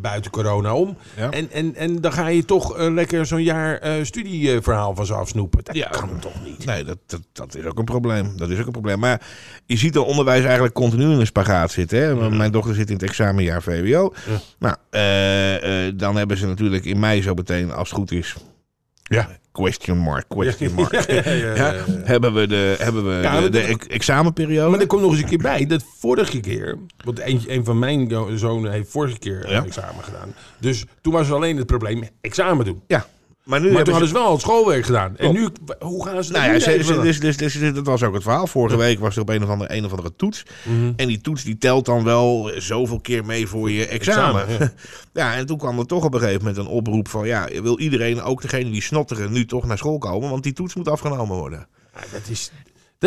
buiten 0.00 0.30
corona 0.30 0.74
om. 0.74 0.96
Ja. 1.16 1.30
En, 1.30 1.50
en, 1.50 1.74
en 1.74 2.00
dan 2.00 2.12
ga 2.12 2.28
je 2.28 2.44
toch 2.44 2.78
lekker 2.78 3.26
zo'n 3.26 3.42
jaar 3.42 3.80
studieverhaal 4.06 4.94
van 4.94 5.06
ze 5.06 5.14
afsnoepen. 5.14 5.64
Dat 5.64 5.76
Ja. 5.76 5.88
kan 5.88 6.18
toch 6.18 6.44
niet? 6.44 6.64
Nee, 6.64 6.84
dat, 6.84 6.98
dat, 7.06 7.20
dat 7.32 7.54
is 7.54 7.64
ook 7.64 7.78
een 7.78 7.84
probleem. 7.84 8.36
Dat 8.36 8.50
is 8.50 8.58
ook 8.58 8.66
een 8.66 8.72
probleem. 8.72 8.98
Maar 8.98 9.20
je 9.66 9.76
ziet 9.76 9.92
dat 9.92 10.06
onderwijs 10.22 10.44
eigenlijk 10.44 10.74
continu 10.74 11.12
in 11.12 11.20
een 11.20 11.26
spagaat 11.26 11.70
zitten. 11.70 11.98
Hè? 11.98 12.30
Mijn 12.30 12.52
dochter 12.52 12.74
zit 12.74 12.88
in 12.88 12.94
het 12.94 13.02
examenjaar 13.02 13.62
VWO. 13.62 14.12
Ja. 14.28 14.40
Nou, 14.58 14.76
eh, 14.90 15.86
eh, 15.86 15.92
dan 15.96 16.16
hebben 16.16 16.36
ze 16.36 16.46
natuurlijk 16.46 16.84
in 16.84 16.98
mei 16.98 17.22
zo 17.22 17.34
meteen, 17.34 17.72
als 17.72 17.88
het 17.88 17.98
goed 17.98 18.12
is, 18.12 18.36
Ja. 19.02 19.28
question 19.52 19.98
mark, 19.98 20.24
question 20.28 20.72
mark. 20.82 21.10
Ja, 21.56 21.74
hebben 22.04 22.34
we 22.34 22.46
de, 22.46 22.74
hebben 22.78 23.04
we 23.04 23.48
de, 23.50 23.76
examenperiode. 23.88 24.70
Maar 24.70 24.80
er 24.80 24.86
komt 24.86 25.02
nog 25.02 25.10
eens 25.10 25.20
een 25.20 25.28
keer 25.28 25.38
bij 25.38 25.66
dat 25.66 25.84
vorige 25.98 26.40
keer, 26.40 26.78
want 27.04 27.20
een, 27.20 27.42
een 27.46 27.64
van 27.64 27.78
mijn 27.78 28.10
zonen 28.38 28.72
heeft 28.72 28.90
vorige 28.90 29.18
keer 29.18 29.52
een 29.52 29.64
examen 29.64 30.04
gedaan. 30.04 30.34
Dus 30.58 30.84
toen 31.00 31.12
was 31.12 31.30
alleen 31.30 31.56
het 31.56 31.66
probleem 31.66 32.08
examen 32.20 32.64
doen. 32.64 32.82
ja, 32.86 33.06
maar 33.44 33.60
nu 33.60 33.66
Maar 33.66 33.76
hebben 33.76 33.84
toen 33.84 33.92
hadden 33.92 34.08
ze 34.08 34.14
wel 34.14 34.32
het 34.32 34.40
schoolwerk 34.40 34.84
gedaan. 34.84 35.16
En 35.16 35.32
nu, 35.32 35.48
hoe 35.80 36.04
gaan 36.06 36.24
ze 36.24 36.32
dat 36.32 36.40
Nou 36.40 36.52
ja, 36.52 36.58
ze- 36.58 36.92
doen? 36.92 37.02
dus, 37.02 37.20
dus, 37.20 37.36
dus, 37.36 37.74
dat 37.74 37.86
was 37.86 38.02
ook 38.02 38.14
het 38.14 38.22
verhaal. 38.22 38.46
Vorige 38.46 38.76
week 38.76 38.98
was 38.98 39.16
er 39.16 39.22
op 39.22 39.28
een 39.28 39.42
of 39.42 39.48
andere, 39.48 39.74
een 39.76 39.84
of 39.84 39.90
andere 39.90 40.16
toets. 40.16 40.42
Mhm. 40.62 40.92
En 40.96 41.06
die 41.08 41.20
toets 41.20 41.44
die 41.44 41.58
telt 41.58 41.84
dan 41.84 42.04
wel 42.04 42.50
zoveel 42.56 43.00
keer 43.00 43.24
mee 43.24 43.46
voor 43.48 43.70
je 43.70 43.86
examen. 43.86 44.46
Examen, 44.46 44.72
ja. 45.12 45.34
en 45.34 45.46
toen 45.46 45.58
kwam 45.58 45.78
er 45.78 45.86
toch 45.86 46.04
op 46.04 46.14
een 46.14 46.20
gegeven 46.20 46.40
moment 46.40 46.56
een 46.58 46.66
oproep 46.72 47.08
van... 47.08 47.26
ja, 47.26 47.48
wil 47.62 47.78
iedereen, 47.78 48.22
ook 48.22 48.42
degene 48.42 48.70
die 48.70 48.82
snotteren, 48.82 49.32
nu 49.32 49.46
toch 49.46 49.66
naar 49.66 49.78
school 49.78 49.98
komen? 49.98 50.30
Want 50.30 50.42
die 50.42 50.52
toets 50.52 50.74
moet 50.74 50.88
afgenomen 50.88 51.36
worden. 51.36 51.66
Ja, 51.94 52.00
dat 52.12 52.28
is. 52.28 52.50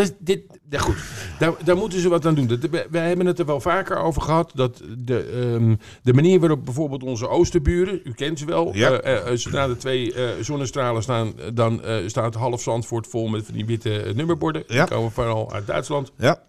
Is 0.04 0.12
dit, 0.20 0.42
ja 0.70 0.80
goed, 0.80 0.96
daar, 1.40 1.54
daar 1.64 1.76
moeten 1.78 2.00
ze 2.00 2.10
wat 2.10 2.26
aan 2.26 2.36
doen. 2.36 2.48
Dat, 2.48 2.60
wij, 2.90 3.08
hebben 3.08 3.26
het 3.26 3.40
er 3.40 3.46
wel 3.46 3.60
vaker 3.60 3.98
over 3.98 4.22
gehad. 4.22 4.52
Dat 4.56 4.82
de, 4.98 5.20
ehm, 5.20 5.76
de 6.04 6.14
manier 6.14 6.40
waarop 6.40 6.66
bijvoorbeeld 6.66 7.04
onze 7.04 7.28
oosterburen, 7.28 8.02
u 8.04 8.14
kent 8.14 8.40
ze 8.40 8.46
wel. 8.46 8.76
Ja. 8.76 9.00
eh, 9.02 9.36
zodra 9.36 9.68
de 9.68 9.78
twee 9.78 10.14
eh, 10.14 10.30
zonnestralen 10.42 11.04
staan, 11.04 11.40
eh, 11.40 11.46
dan 11.54 11.84
eh, 11.84 11.98
staat 12.08 12.36
half 12.36 12.62
Zandvoort 12.62 13.08
vol 13.08 13.28
met 13.28 13.46
van 13.46 13.54
die 13.54 13.66
witte 13.66 14.12
nummerborden. 14.16 14.64
Ja. 14.68 14.86
Die 14.86 14.96
komen 14.96 15.12
vooral 15.12 15.54
uit 15.54 15.68
Duitsland. 15.68 16.12
Ja, 16.18 16.42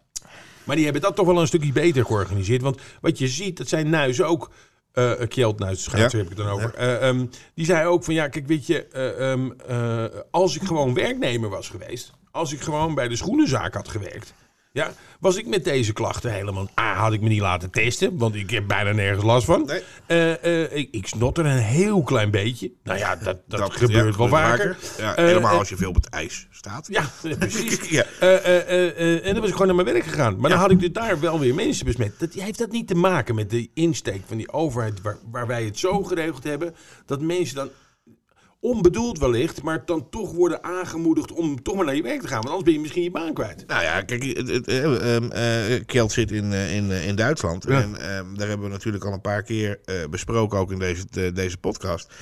Maar 0.64 0.76
die 0.76 0.84
hebben 0.84 1.02
dat 1.02 1.16
toch 1.16 1.26
wel 1.26 1.40
een 1.40 1.46
stukje 1.46 1.72
beter 1.72 2.04
georganiseerd. 2.04 2.62
Want 2.62 2.80
wat 3.00 3.18
je 3.18 3.28
ziet, 3.28 3.56
dat 3.56 3.68
zijn 3.68 3.90
Nuis 3.90 4.22
ook. 4.22 4.50
eh 4.92 5.12
Kjeld 5.28 5.58
Nuis, 5.58 5.88
Ja. 5.92 5.98
heb 5.98 6.12
ik 6.12 6.28
het 6.28 6.36
dan 6.36 6.48
over. 6.48 6.74
Eh, 6.74 7.08
ehm, 7.08 7.26
die 7.54 7.64
zei 7.64 7.86
ook 7.86 8.04
van 8.04 8.14
ja, 8.14 8.28
kijk, 8.28 8.46
weet 8.46 8.66
je, 8.66 8.86
eh, 8.86 9.30
ehm, 9.32 9.50
eh, 9.66 10.04
als 10.30 10.56
ik 10.56 10.62
gewoon 10.62 10.94
werknemer 10.94 11.48
was 11.48 11.68
geweest, 11.68 12.12
als 12.36 12.52
ik 12.52 12.60
gewoon 12.60 12.94
bij 12.94 13.08
de 13.08 13.16
schoenenzaak 13.16 13.74
had 13.74 13.88
gewerkt, 13.88 14.34
ja, 14.72 14.90
was 15.20 15.36
ik 15.36 15.46
met 15.46 15.64
deze 15.64 15.92
klachten 15.92 16.32
helemaal. 16.32 16.68
A, 16.80 16.94
had 16.94 17.12
ik 17.12 17.20
me 17.20 17.28
niet 17.28 17.40
laten 17.40 17.70
testen, 17.70 18.18
want 18.18 18.34
ik 18.34 18.50
heb 18.50 18.66
bijna 18.66 18.92
nergens 18.92 19.24
last 19.24 19.44
van. 19.46 19.64
Nee. 19.66 19.82
Eh, 20.06 20.62
eh, 20.62 20.76
ik, 20.76 20.88
ik 20.90 21.06
snotter 21.06 21.46
een 21.46 21.56
heel 21.56 22.02
klein 22.02 22.30
beetje. 22.30 22.72
Nou 22.82 22.98
ja, 22.98 23.16
dat, 23.16 23.38
dat, 23.46 23.60
dat 23.60 23.72
gebeurt 23.76 24.12
ja, 24.12 24.18
wel 24.18 24.28
vaker. 24.28 24.76
Ja, 24.98 25.16
Eh, 25.16 25.24
helemaal 25.24 25.58
als 25.58 25.68
je 25.68 25.76
veel 25.76 25.88
op 25.88 25.94
het 25.94 26.08
ijs 26.08 26.46
staat. 26.50 26.86
ja, 26.90 27.10
precies. 27.38 27.88
Ja. 27.88 28.04
En 28.20 29.32
dan 29.32 29.40
was 29.40 29.48
ik 29.48 29.52
gewoon 29.52 29.66
naar 29.66 29.84
mijn 29.84 29.94
werk 29.96 30.04
gegaan. 30.04 30.36
Maar 30.40 30.50
dan 30.50 30.58
had 30.58 30.70
ik 30.70 30.80
dus 30.80 30.92
daar 30.92 31.20
wel 31.20 31.38
weer 31.38 31.54
mensen 31.54 31.86
besmet. 31.86 32.18
Dat 32.18 32.32
heeft 32.32 32.58
dat 32.58 32.70
niet 32.70 32.88
te 32.88 32.94
maken 32.94 33.34
met 33.34 33.50
de 33.50 33.70
insteek 33.74 34.22
van 34.26 34.36
die 34.36 34.52
overheid... 34.52 35.02
waar, 35.02 35.18
waar 35.30 35.46
wij 35.46 35.64
het 35.64 35.78
zo 35.78 36.02
geregeld 36.02 36.44
hebben... 36.44 36.74
dat 37.06 37.20
mensen 37.20 37.56
dan 37.56 37.68
onbedoeld 38.60 39.18
wellicht, 39.18 39.62
maar 39.62 39.84
dan 39.84 40.08
toch 40.10 40.32
worden 40.32 40.64
aangemoedigd 40.64 41.32
om 41.32 41.62
toch 41.62 41.76
maar 41.76 41.84
naar 41.84 41.94
je 41.96 42.02
werk 42.02 42.20
te 42.20 42.26
gaan. 42.26 42.36
Want 42.36 42.48
anders 42.48 42.64
ben 42.64 42.72
je 42.72 42.80
misschien 42.80 43.02
je 43.02 43.10
baan 43.10 43.34
kwijt. 43.34 43.66
Nou 43.66 43.82
ja, 43.82 44.02
kijk, 44.02 44.22
het, 44.22 44.66
eh, 44.66 45.14
ehm, 45.14 45.30
eh, 45.30 46.08
zit 46.08 46.30
in, 46.30 46.52
eh, 46.52 46.74
in, 46.74 46.90
in 46.90 47.16
Duitsland. 47.16 47.64
Ja. 47.68 47.80
En 47.82 47.96
ehm, 47.96 48.34
daar 48.34 48.48
hebben 48.48 48.66
we 48.66 48.72
natuurlijk 48.72 49.04
al 49.04 49.12
een 49.12 49.20
paar 49.20 49.42
keer 49.42 49.80
besproken, 50.10 50.58
ook 50.58 50.72
in 50.72 50.78
deze, 50.78 51.04
de- 51.10 51.32
deze 51.32 51.58
podcast. 51.58 52.14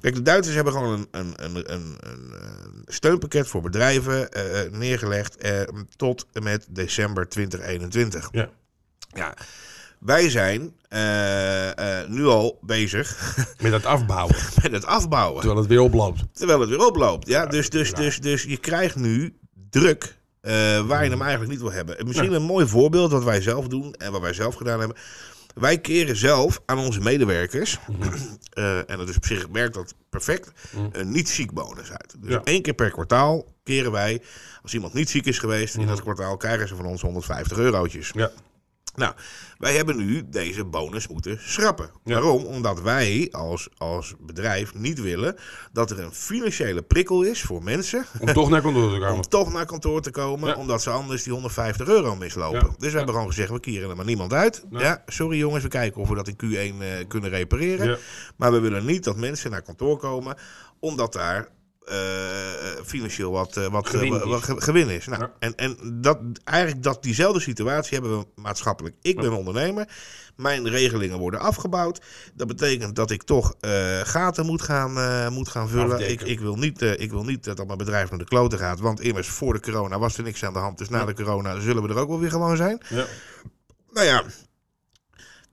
Kijk, 0.00 0.14
de 0.14 0.22
Duitsers 0.22 0.54
hebben 0.54 0.72
gewoon 0.72 0.92
een, 0.92 1.06
een, 1.10 1.44
een, 1.44 1.72
een, 1.72 1.96
een, 2.00 2.82
steunpakket 2.86 3.48
voor 3.48 3.60
bedrijven 3.62 4.28
neergelegd 4.70 5.36
eh, 5.36 5.60
tot 5.96 6.26
en 6.32 6.42
met 6.42 6.66
december 6.70 7.28
2021. 7.28 8.28
Ja. 8.32 8.50
Ja, 9.14 9.34
wij 10.00 10.30
zijn 10.30 10.72
eh, 10.88 12.00
eh, 12.00 12.08
nu 12.08 12.26
al 12.26 12.58
bezig 12.62 13.36
Met 13.62 13.72
het 13.72 13.84
afbouwen, 13.86 14.36
met 14.62 14.72
het 14.72 14.84
afbouwen. 14.86 15.38
terwijl 15.40 15.60
het 15.60 15.68
weer 15.70 15.80
oploopt. 15.80 16.22
Terwijl 16.32 16.60
het 16.60 16.68
weer 16.68 16.86
oploopt. 16.86 17.26
Ja, 17.28 17.46
dus, 17.46 17.70
dus, 17.70 17.94
dus, 17.94 18.20
dus 18.20 18.42
je 18.42 18.56
krijgt 18.56 18.96
nu 18.96 19.36
druk 19.70 20.16
eh, 20.40 20.52
waar 20.86 21.04
je 21.04 21.10
hem 21.10 21.20
eigenlijk 21.22 21.50
niet 21.50 21.60
wil 21.60 21.72
hebben. 21.72 21.98
En 21.98 22.06
Misschien 22.06 22.32
een 22.32 22.42
mooi 22.42 22.66
voorbeeld 22.66 23.10
wat 23.12 23.24
wij 23.24 23.40
zelf 23.40 23.68
doen 23.68 23.92
en 23.94 24.12
wat 24.12 24.20
wij 24.20 24.32
zelf 24.32 24.54
gedaan 24.54 24.78
hebben. 24.78 24.96
Wij 25.54 25.78
keren 25.78 26.16
zelf 26.16 26.60
aan 26.66 26.78
onze 26.78 27.00
medewerkers, 27.00 27.78
eh, 28.52 28.90
en 28.90 28.98
dat 28.98 29.08
is 29.08 29.16
op 29.16 29.26
zich 29.26 29.46
werkt 29.52 29.74
dat 29.74 29.94
perfect, 30.10 30.50
een 30.92 31.10
niet 31.10 31.28
ziek 31.28 31.52
bonus 31.52 31.90
uit. 31.90 32.14
Dus 32.18 32.30
Ja. 32.30 32.40
één 32.44 32.62
keer 32.62 32.74
per 32.74 32.90
kwartaal 32.90 33.44
keren 33.62 33.92
wij, 33.92 34.22
als 34.62 34.74
iemand 34.74 34.92
niet 34.92 35.10
ziek 35.10 35.26
is 35.26 35.38
geweest 35.38 35.74
in 35.76 35.86
dat 35.86 36.00
kwartaal, 36.02 36.36
krijgen 36.36 36.68
ze 36.68 36.76
van 36.76 36.86
ons 36.86 37.00
150 37.00 37.58
eurotjes. 37.58 38.10
Ja. 38.14 38.30
Nou, 38.98 39.14
wij 39.58 39.74
hebben 39.76 39.96
nu 39.96 40.28
deze 40.28 40.64
bonus 40.64 41.08
moeten 41.08 41.38
schrappen. 41.40 41.90
Waarom? 42.04 42.44
Omdat 42.44 42.80
wij 42.80 43.28
als, 43.30 43.68
als 43.76 44.14
bedrijf 44.20 44.74
niet 44.74 45.00
willen 45.00 45.36
dat 45.72 45.90
er 45.90 46.00
een 46.00 46.12
financiële 46.12 46.82
prikkel 46.82 47.22
is 47.22 47.42
voor 47.42 47.62
mensen 47.62 48.04
Om 48.20 48.32
toch 48.32 48.50
naar 48.50 48.60
kantoor 48.62 48.88
te 48.90 48.94
om 49.00 49.00
komen. 49.00 49.28
toch 49.28 49.52
naar 49.52 49.66
kantoor 49.66 50.00
te 50.02 50.10
komen, 50.10 50.48
Ja. 50.48 50.54
omdat 50.56 50.82
ze 50.82 50.90
anders 50.90 51.22
die 51.22 51.32
150 51.32 51.88
euro 51.88 52.16
mislopen. 52.16 52.58
Ja. 52.68 52.74
Dus 52.78 52.90
we 52.90 52.96
hebben 52.96 53.14
gewoon 53.14 53.30
gezegd, 53.30 53.50
we 53.50 53.60
keren 53.60 53.90
er 53.90 53.96
maar 53.96 54.04
niemand 54.04 54.32
uit. 54.32 54.64
Ja. 54.70 55.02
Sorry 55.06 55.38
jongens, 55.38 55.62
we 55.62 55.68
kijken 55.68 56.00
of 56.00 56.08
we 56.08 56.14
dat 56.14 56.28
in 56.28 56.36
Q1 56.44 56.82
eh, 56.82 56.88
kunnen 57.08 57.30
repareren. 57.30 57.98
Maar 58.36 58.52
we 58.52 58.58
willen 58.60 58.84
niet 58.84 59.04
dat 59.04 59.16
mensen 59.16 59.50
naar 59.50 59.62
kantoor 59.62 59.96
komen, 59.98 60.36
omdat 60.80 61.12
daar 61.12 61.48
financieel 62.84 63.32
wat, 63.32 63.56
eh, 63.56 63.66
wat, 63.66 63.88
Gewin 63.88 64.14
eh, 64.14 64.26
wat 64.26 64.44
gewin 64.62 64.88
is. 64.88 65.06
Nou, 65.06 65.22
Ja. 65.22 65.32
En, 65.38 65.54
en 65.54 65.76
dat, 66.00 66.18
eigenlijk 66.44 66.82
dat, 66.82 67.02
diezelfde 67.02 67.40
situatie 67.40 67.98
hebben 67.98 68.18
we 68.18 68.26
maatschappelijk. 68.34 68.94
Ik 69.02 69.16
ben 69.16 69.32
ondernemer. 69.32 69.88
Mijn 70.36 70.68
regelingen 70.68 71.18
worden 71.18 71.40
afgebouwd. 71.40 72.00
Dat 72.34 72.46
betekent 72.46 72.96
dat 72.96 73.10
ik 73.10 73.22
toch 73.22 73.54
eh, 73.60 74.00
gaten 74.00 74.46
moet 74.46 74.62
gaan, 74.62 74.98
eh, 74.98 75.28
moet 75.28 75.48
gaan 75.48 75.68
vullen. 75.68 76.10
Ik, 76.10 76.20
ik, 76.20 76.40
wil 76.40 76.56
niet, 76.56 76.82
eh, 76.82 77.00
ik 77.00 77.10
wil 77.10 77.24
niet 77.24 77.44
dat 77.44 77.66
mijn 77.66 77.78
bedrijf 77.78 78.10
naar 78.10 78.18
de 78.18 78.24
kloten 78.24 78.58
gaat. 78.58 78.80
Want 78.80 79.00
immers 79.00 79.28
voor 79.28 79.52
de 79.52 79.60
corona 79.60 79.98
was 79.98 80.16
er 80.16 80.22
niks 80.22 80.44
aan 80.44 80.52
de 80.52 80.58
hand. 80.58 80.78
Dus 80.78 80.88
na 80.88 81.04
de 81.04 81.14
corona 81.14 81.60
zullen 81.60 81.82
we 81.82 81.88
er 81.88 81.98
ook 81.98 82.08
wel 82.08 82.20
weer 82.20 82.30
gewoon 82.30 82.56
zijn. 82.56 82.82
Ja. 82.88 83.06
Nou 83.90 84.06
ja, 84.06 84.22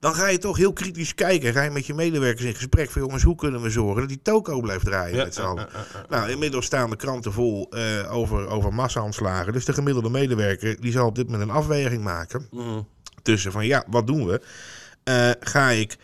dan 0.06 0.14
ga 0.14 0.26
je 0.26 0.38
toch 0.38 0.56
heel 0.56 0.72
kritisch 0.72 1.14
kijken. 1.14 1.52
Ga 1.52 1.62
je 1.62 1.70
met 1.70 1.86
je 1.86 1.94
medewerkers 1.94 2.44
in 2.44 2.54
gesprek 2.54 2.90
van 2.90 3.02
jongens, 3.02 3.22
hoe 3.22 3.34
kunnen 3.34 3.62
we 3.62 3.70
zorgen 3.70 4.00
dat 4.00 4.08
die 4.08 4.22
toko 4.22 4.60
blijft 4.60 4.84
draaien 4.84 5.16
Ja, 5.16 5.24
met 5.24 5.34
z'n 5.34 5.42
allen. 5.42 5.68
Nou, 6.08 6.30
inmiddels 6.30 6.64
staan 6.66 6.90
de 6.90 6.96
kranten 6.96 7.32
vol 7.32 7.70
eh, 7.70 8.12
over, 8.12 8.46
over 8.48 8.74
massa-aanslagen. 8.74 9.52
Dus 9.52 9.64
de 9.64 9.72
gemiddelde 9.72 10.10
medewerker 10.10 10.80
die 10.80 10.92
zal 10.92 11.06
op 11.06 11.14
dit 11.14 11.28
moment 11.30 11.48
een 11.48 11.56
afweging 11.56 12.02
maken 12.04 12.48
Mhm. 12.50 12.80
tussen 13.22 13.52
van 13.52 13.66
ja, 13.66 13.84
wat 13.86 14.06
doen 14.06 14.26
we? 14.26 14.40
Eh, 15.04 15.30
ga 15.40 15.70
ik 15.70 15.96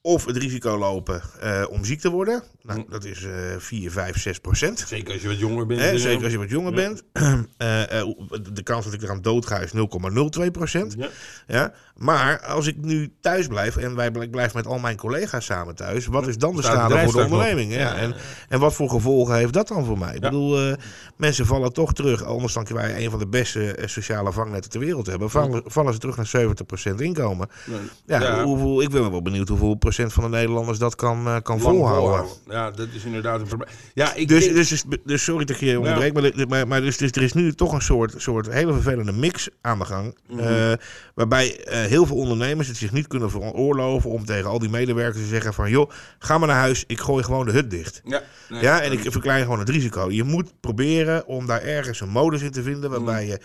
of 0.00 0.24
het 0.24 0.36
risico 0.36 0.78
lopen 0.78 1.22
eh, 1.40 1.64
om 1.70 1.84
ziek 1.84 2.00
te 2.00 2.10
worden? 2.10 2.42
Nou, 2.66 2.84
dat 2.88 3.04
is 3.04 3.24
eh 3.24 3.32
4, 3.58 3.90
5, 3.90 4.20
6 4.20 4.38
procent. 4.38 4.84
Zeker 4.88 5.12
als 5.12 5.22
je 5.22 5.28
wat 5.28 5.38
jonger 5.38 5.66
bent. 5.66 5.80
Hè, 5.80 5.90
eh, 5.90 5.98
zeker 5.98 6.22
als 6.22 6.32
je 6.32 6.38
wat 6.38 6.50
jonger 6.50 6.70
Ja. 6.70 6.76
bent. 6.76 7.02
Eh, 7.56 8.00
eh, 8.00 8.06
de 8.52 8.62
kans 8.62 8.84
dat 8.84 8.94
ik 8.94 9.02
eraan 9.02 9.22
dood 9.22 9.46
ga 9.46 9.58
is 9.58 9.72
0,02 9.72 10.50
procent. 10.50 10.94
Ja. 10.98 11.08
Ja? 11.46 11.72
Maar 11.96 12.40
als 12.40 12.66
ik 12.66 12.76
nu 12.76 13.12
thuis 13.20 13.46
blijf 13.46 13.76
en 13.76 13.94
wij, 13.96 14.06
ik 14.20 14.30
blijf 14.30 14.54
met 14.54 14.66
al 14.66 14.78
mijn 14.78 14.96
collega's 14.96 15.44
samen 15.44 15.74
thuis, 15.74 16.06
wat 16.06 16.26
is 16.26 16.38
dan 16.38 16.56
de 16.56 16.62
schade 16.62 16.98
voor 16.98 17.12
de 17.12 17.24
onderneming? 17.24 17.72
Ja. 17.72 17.78
Ja. 17.78 17.94
En, 17.94 18.14
en 18.48 18.60
wat 18.60 18.74
voor 18.74 18.88
gevolgen 18.90 19.34
heeft 19.36 19.52
dat 19.52 19.68
dan 19.68 19.84
voor 19.84 19.98
mij? 19.98 20.14
Ik 20.14 20.20
bedoel, 20.20 20.58
eh, 20.70 20.76
mensen 21.16 21.46
vallen 21.46 21.72
toch 21.72 21.92
terug, 21.92 22.24
anders 22.24 22.52
dan 22.52 22.66
wij 22.72 23.04
een 23.04 23.10
van 23.10 23.18
de 23.18 23.26
beste 23.26 23.74
eh, 23.74 23.86
sociale 23.86 24.32
vangnetten 24.32 24.70
ter 24.70 24.80
wereld 24.80 25.06
hebben, 25.06 25.30
vallen, 25.30 25.62
vallen 25.66 25.92
ze 25.92 25.98
terug 25.98 26.16
naar 26.16 26.26
70% 26.26 27.00
inkomen. 27.00 27.48
Nee. 27.66 27.78
Ja, 28.06 28.20
Ja. 28.20 28.44
Hoeveel, 28.44 28.82
ik 28.82 28.90
ben 28.90 29.10
wel 29.10 29.22
benieuwd 29.22 29.48
hoeveel 29.48 29.74
procent 29.74 30.12
van 30.12 30.22
de 30.22 30.30
Nederlanders 30.30 30.78
dat 30.78 30.94
kan, 30.94 31.26
eh, 31.26 31.36
kan 31.42 31.62
Lang 31.62 31.76
volhouden. 31.78 32.30
Ja, 32.54 32.70
dat 32.70 32.88
is 32.92 33.04
inderdaad 33.04 33.40
een 33.40 33.46
probleem. 33.46 33.68
Ja, 33.94 34.14
ik 34.14 34.28
Dus, 34.28 34.44
denk- 34.44 34.56
dus, 34.56 34.68
dus, 34.68 34.84
dus 35.04 35.24
sorry 35.24 35.44
dat 35.44 35.56
ik 35.56 35.62
je 35.62 35.78
onderbreek, 35.78 36.12
maar, 36.12 36.48
maar, 36.48 36.68
maar 36.68 36.80
dus, 36.80 36.96
dus 36.96 37.10
er 37.10 37.22
is 37.22 37.32
nu 37.32 37.52
toch 37.52 37.72
een 37.72 37.80
soort, 37.82 38.14
soort 38.16 38.48
hele 38.52 38.72
vervelende 38.72 39.12
mix 39.12 39.48
aan 39.60 39.78
de 39.78 39.84
gang. 39.84 40.18
Mhm. 40.28 40.38
eh, 40.38 40.72
waarbij 41.14 41.64
eh, 41.64 41.80
heel 41.80 42.06
veel 42.06 42.16
ondernemers 42.16 42.68
het 42.68 42.76
zich 42.76 42.92
niet 42.92 43.06
kunnen 43.06 43.30
veroorloven 43.30 44.10
om 44.10 44.24
tegen 44.24 44.50
al 44.50 44.58
die 44.58 44.68
medewerkers 44.68 45.22
te 45.22 45.28
zeggen 45.28 45.54
van... 45.54 45.70
joh, 45.70 45.90
ga 46.18 46.38
maar 46.38 46.48
naar 46.48 46.56
huis, 46.58 46.84
ik 46.86 47.00
gooi 47.00 47.24
gewoon 47.24 47.46
de 47.46 47.52
hut 47.52 47.70
dicht. 47.70 48.00
ja, 48.04 48.22
nee. 48.48 48.62
Ja, 48.62 48.80
en 48.80 48.92
ik 48.92 49.12
verklein 49.12 49.42
gewoon 49.42 49.58
het 49.58 49.68
risico. 49.68 50.10
Je 50.10 50.24
moet 50.24 50.52
proberen 50.60 51.26
om 51.26 51.46
daar 51.46 51.62
ergens 51.62 52.00
een 52.00 52.08
modus 52.08 52.42
in 52.42 52.50
te 52.50 52.62
vinden 52.62 52.90
Mhm. 52.90 53.02
waarbij 53.02 53.26
je 53.26 53.38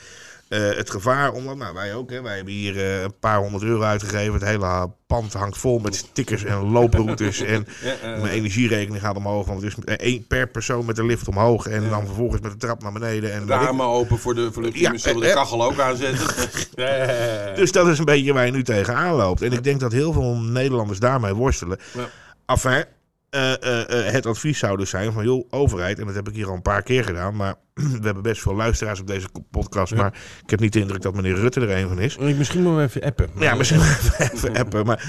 eh, 0.50 0.60
het 0.76 0.90
gevaar 0.90 1.32
onder... 1.32 1.58
Nou, 1.58 1.74
wij 1.74 1.94
ook, 1.94 2.10
hè. 2.10 2.22
Wij 2.22 2.36
hebben 2.36 2.54
hier 2.54 2.78
eh, 2.78 3.02
een 3.02 3.20
paar 3.20 3.38
honderd 3.40 3.64
euro 3.64 3.82
uitgegeven. 3.84 4.34
Het 4.34 4.44
hele 4.44 4.92
pand 5.08 5.34
hangt 5.34 5.58
vol 5.58 5.80
met 5.80 5.96
stickers 5.96 6.44
en 6.44 6.72
looproutes. 6.72 7.40
en 7.56 7.68
Ja, 7.84 7.92
eh, 7.92 8.22
mijn 8.22 8.34
energierekening 8.34 9.02
gaat 9.02 9.16
omhoog, 9.16 9.46
want 9.48 9.62
het 9.62 9.74
is 9.78 9.96
één 9.98 10.28
per 10.28 10.48
persoon 10.48 10.86
met 10.86 10.96
de 10.96 11.06
lift 11.06 11.28
omhoog. 11.28 11.68
En 11.68 11.90
dan 11.90 12.06
vervolgens 12.06 12.42
met 12.42 12.52
de 12.52 12.58
trap 12.58 12.82
naar 12.84 12.92
beneden. 12.92 13.34
En 13.34 13.42
ik- 13.44 13.50
ramen 13.50 13.86
open 13.86 14.18
voor 14.18 14.36
de 14.36 14.52
verluchting. 14.52 14.84
Ja, 14.92 14.98
zullen 14.98 15.22
eh, 15.22 15.28
de 15.28 15.34
kachel 15.34 15.64
ook 15.64 15.80
aanzetten. 15.80 16.28
Dus 17.56 17.72
dat 17.72 17.88
is 17.88 18.00
een 18.00 18.06
beetje 18.06 18.34
waar 18.34 18.46
je 18.46 18.52
nu 18.52 18.64
tegenaan 18.64 19.16
loopt. 19.16 19.42
En 19.42 19.52
ik 19.52 19.64
denk 19.64 19.80
dat 19.80 19.92
heel 19.92 20.14
veel 20.14 20.36
Nederlanders 20.36 21.00
daarmee 21.00 21.34
worstelen. 21.34 21.78
Ja. 21.94 22.10
Enfin, 22.46 22.84
eh, 23.30 23.64
eh, 23.64 24.08
eh, 24.08 24.14
het 24.14 24.26
advies 24.26 24.60
zou 24.60 24.78
dus 24.78 24.90
zijn 24.90 25.12
van, 25.12 25.24
joh, 25.24 25.48
overheid, 25.50 26.00
en 26.00 26.06
dat 26.06 26.16
heb 26.16 26.28
ik 26.28 26.36
hier 26.36 26.48
al 26.48 26.54
een 26.54 26.62
paar 26.62 26.84
keer 26.84 27.04
gedaan, 27.04 27.36
maar 27.36 27.56
we 27.74 28.00
hebben 28.02 28.24
best 28.24 28.42
veel 28.42 28.56
luisteraars 28.56 29.00
op 29.00 29.08
deze 29.08 29.28
podcast, 29.52 29.96
maar 29.96 30.14
ik 30.44 30.50
heb 30.50 30.60
niet 30.60 30.74
de 30.74 30.80
indruk 30.80 31.02
dat 31.02 31.16
meneer 31.16 31.36
Rutte 31.36 31.62
er 31.62 31.78
een 31.78 31.88
van 31.88 32.00
is. 32.00 32.16
Ik 32.16 32.38
misschien 32.38 32.64
moet 32.64 32.80
even 32.82 33.02
appen. 33.02 33.30
Ja, 33.40 33.56
misschien 33.56 33.82
even, 34.18 34.56
appen. 34.56 34.86
Maar 34.86 35.04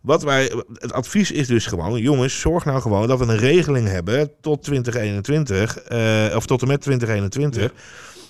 wat 0.00 0.22
wij, 0.22 0.52
het 0.72 0.92
advies 0.92 1.30
is 1.30 1.46
dus 1.46 1.66
gewoon, 1.66 2.00
jongens, 2.00 2.40
zorg 2.40 2.64
nou 2.64 2.80
gewoon 2.80 3.08
dat 3.08 3.18
we 3.18 3.24
een 3.24 3.38
regeling 3.38 3.88
hebben 3.88 4.30
tot 4.40 4.62
2021, 4.62 5.78
eh, 5.78 6.36
of 6.36 6.46
tot 6.46 6.62
en 6.62 6.68
met 6.68 6.80
2021. 6.80 7.72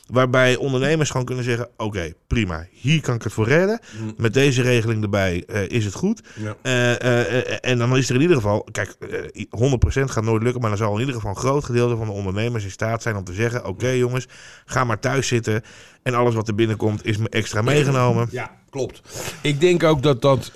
Waarbij 0.04 0.56
ondernemers 0.56 1.10
gewoon 1.10 1.26
kunnen 1.26 1.44
zeggen: 1.44 1.68
Oké, 1.76 2.12
prima, 2.26 2.66
hier 2.70 3.00
kan 3.00 3.14
ik 3.14 3.22
het 3.22 3.32
voor 3.32 3.48
redden. 3.48 3.80
Mm. 4.00 4.14
Met 4.16 4.34
deze 4.34 4.62
regeling 4.62 5.02
erbij 5.02 5.44
eh, 5.46 5.68
is 5.68 5.84
het 5.84 5.94
goed. 5.94 6.22
Ja. 6.34 6.56
Eh, 6.62 7.36
eh, 7.36 7.58
en 7.60 7.78
dan 7.78 7.96
is 7.96 8.08
er 8.08 8.14
in 8.14 8.20
ieder 8.20 8.36
geval, 8.36 8.66
kijk, 8.72 8.96
eh, 9.00 9.44
100% 9.50 10.10
gaat 10.10 10.24
nooit 10.24 10.42
lukken, 10.42 10.60
maar 10.60 10.70
dan 10.70 10.78
zal 10.78 10.92
in 10.94 10.98
ieder 10.98 11.14
geval 11.14 11.30
een 11.30 11.36
groot 11.36 11.64
gedeelte 11.64 11.96
van 11.96 12.06
de 12.06 12.12
ondernemers 12.12 12.64
in 12.64 12.70
staat 12.70 13.02
zijn 13.02 13.16
om 13.16 13.24
te 13.24 13.32
zeggen: 13.32 13.66
Oké, 13.66 13.88
jongens, 13.88 14.26
ga 14.64 14.84
maar 14.84 15.00
thuis 15.00 15.26
zitten. 15.26 15.62
En 16.02 16.14
alles 16.14 16.34
wat 16.34 16.48
er 16.48 16.54
binnenkomt 16.54 17.06
is 17.06 17.16
me 17.16 17.28
extra 17.28 17.62
meegenomen. 17.62 18.28
Ja, 18.30 18.50
klopt. 18.70 19.02
Ik 19.40 19.60
denk 19.60 19.82
ook 19.82 20.02
dat 20.02 20.22
dat 20.22 20.52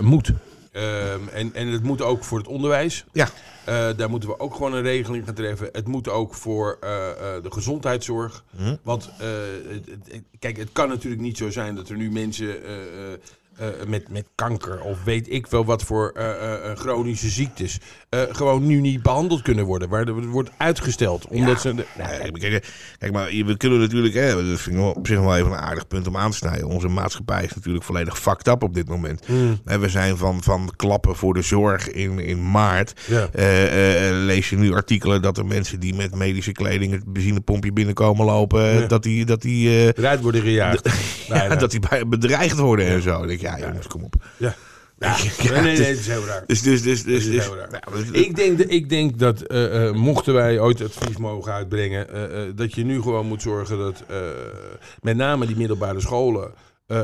moet. 0.00 0.32
Ehm, 0.72 1.20
en, 1.32 1.54
en 1.54 1.68
het 1.68 1.82
moet 1.82 2.02
ook 2.02 2.24
voor 2.24 2.38
het 2.38 2.48
onderwijs. 2.48 3.04
Ja. 3.12 3.28
Eh, 3.68 3.88
daar 3.96 4.10
moeten 4.10 4.28
we 4.28 4.38
ook 4.40 4.54
gewoon 4.54 4.74
een 4.74 4.82
regeling 4.82 5.24
gaan 5.24 5.34
treffen. 5.34 5.68
Het 5.72 5.86
moet 5.86 6.08
ook 6.08 6.34
voor 6.34 6.76
eh, 6.80 7.10
eh, 7.10 7.42
de 7.42 7.50
gezondheidszorg. 7.52 8.44
Hm? 8.56 8.76
Want 8.82 9.10
het, 9.16 9.86
het- 9.86 10.22
kijk, 10.38 10.56
het 10.56 10.72
kan 10.72 10.88
natuurlijk 10.88 11.22
niet 11.22 11.36
zo 11.36 11.50
zijn 11.50 11.74
dat 11.74 11.88
er 11.88 11.96
nu 11.96 12.10
mensen 12.10 12.56
met, 13.86 14.08
met 14.10 14.24
kanker 14.34 14.80
of 14.80 15.04
weet 15.04 15.32
ik 15.32 15.46
wel 15.46 15.64
wat 15.64 15.82
voor 15.82 16.12
eh, 16.14 16.30
eh, 16.30 16.70
eh, 16.70 16.76
chronische 16.78 17.28
ziektes 17.28 17.78
eh, 18.08 18.20
gewoon 18.30 18.66
nu 18.66 18.80
niet 18.80 19.02
behandeld 19.02 19.42
kunnen 19.42 19.64
worden. 19.64 19.88
Waar 19.88 20.06
er 20.08 20.26
wordt 20.26 20.50
uitgesteld. 20.56 21.26
Omdat 21.26 21.60
ze. 21.60 21.74
de- 21.74 21.86
Nou, 21.98 22.30
kijk, 22.98 23.12
maar 23.12 23.26
we 23.26 23.56
kunnen 23.56 23.78
natuurlijk, 23.78 24.14
hè, 24.14 24.28
dat 24.34 24.60
vind 24.60 24.76
ik 24.76 24.82
wel 24.82 24.90
op 24.92 25.06
zich 25.06 25.18
wel 25.20 25.36
even 25.36 25.50
een 25.52 25.58
aardig 25.58 25.86
punt 25.88 26.06
om 26.06 26.16
aan 26.16 26.30
te 26.30 26.36
snijden. 26.36 26.66
Onze 26.68 26.88
maatschappij 26.88 27.44
is 27.44 27.54
natuurlijk 27.54 27.84
volledig 27.84 28.18
fucked 28.18 28.46
up 28.48 28.62
op 28.62 28.74
dit 28.74 28.88
moment. 28.88 29.22
Hmm. 29.26 29.60
We 29.64 29.88
zijn 29.88 30.16
van, 30.16 30.42
van 30.42 30.72
klappen 30.76 31.16
voor 31.16 31.34
de 31.34 31.42
zorg 31.42 31.90
in, 31.90 32.18
in 32.18 32.50
maart. 32.50 33.00
Ja. 33.06 33.28
Eh, 33.32 33.64
eh, 33.66 34.08
eh, 34.10 34.16
lees 34.24 34.50
je 34.50 34.56
nu 34.56 34.72
artikelen 34.74 35.22
dat 35.22 35.38
er 35.38 35.46
mensen 35.46 35.80
die 35.80 35.94
met 35.94 36.14
medische 36.14 36.52
kleding 36.52 36.92
het 36.92 37.12
benzinepompje 37.12 37.72
binnenkomen 37.72 38.26
lopen, 38.26 38.62
Ja. 38.80 38.86
dat 38.86 39.02
die, 39.02 39.24
dat 39.24 39.42
die, 39.42 39.68
eh, 39.68 39.86
Eruit 39.86 40.20
worden 40.20 40.40
gejaagd. 40.42 40.88
ja, 41.28 41.56
dat 41.56 41.70
die 41.70 41.80
bedreigd 42.06 42.58
worden 42.58 42.86
en 42.86 43.02
zo. 43.02 43.26
Denk 43.26 43.40
ja, 43.56 43.66
jongens, 43.66 43.86
kom 43.86 44.02
op. 44.02 44.14
Ja. 44.36 44.54
Ja, 45.00 45.16
Nee, 45.42 45.50
nee, 45.52 45.62
nee, 45.78 45.86
het 45.86 45.98
is 45.98 46.06
heel 46.06 46.24
raar. 46.26 46.44
Dus, 46.46 46.62
dus, 46.62 46.82
dus, 46.82 47.02
dus, 47.04 47.24
is 47.24 47.30
dus, 47.30 47.44
heel 47.44 47.56
raar. 47.56 47.68
nou, 47.70 47.82
dus- 48.04 48.20
Ik 48.20 48.36
denk, 48.36 48.58
ik 48.58 48.88
denk 48.88 49.18
dat 49.18 49.40
eh, 49.40 49.86
eh, 49.86 49.94
mochten 49.94 50.34
wij 50.34 50.60
ooit 50.60 50.82
advies 50.82 51.16
mogen 51.16 51.52
uitbrengen, 51.52 52.10
eh, 52.10 52.42
eh, 52.42 52.52
dat 52.56 52.74
je 52.74 52.84
nu 52.84 53.02
gewoon 53.02 53.26
moet 53.26 53.42
zorgen 53.42 53.78
dat 53.78 54.02
eh, 54.08 54.16
met 55.02 55.16
name 55.16 55.46
die 55.46 55.56
middelbare 55.56 56.00
scholen 56.00 56.52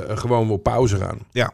gewoon 0.08 0.50
op 0.50 0.62
pauze 0.62 0.96
gaan. 0.96 1.18
Ja. 1.32 1.52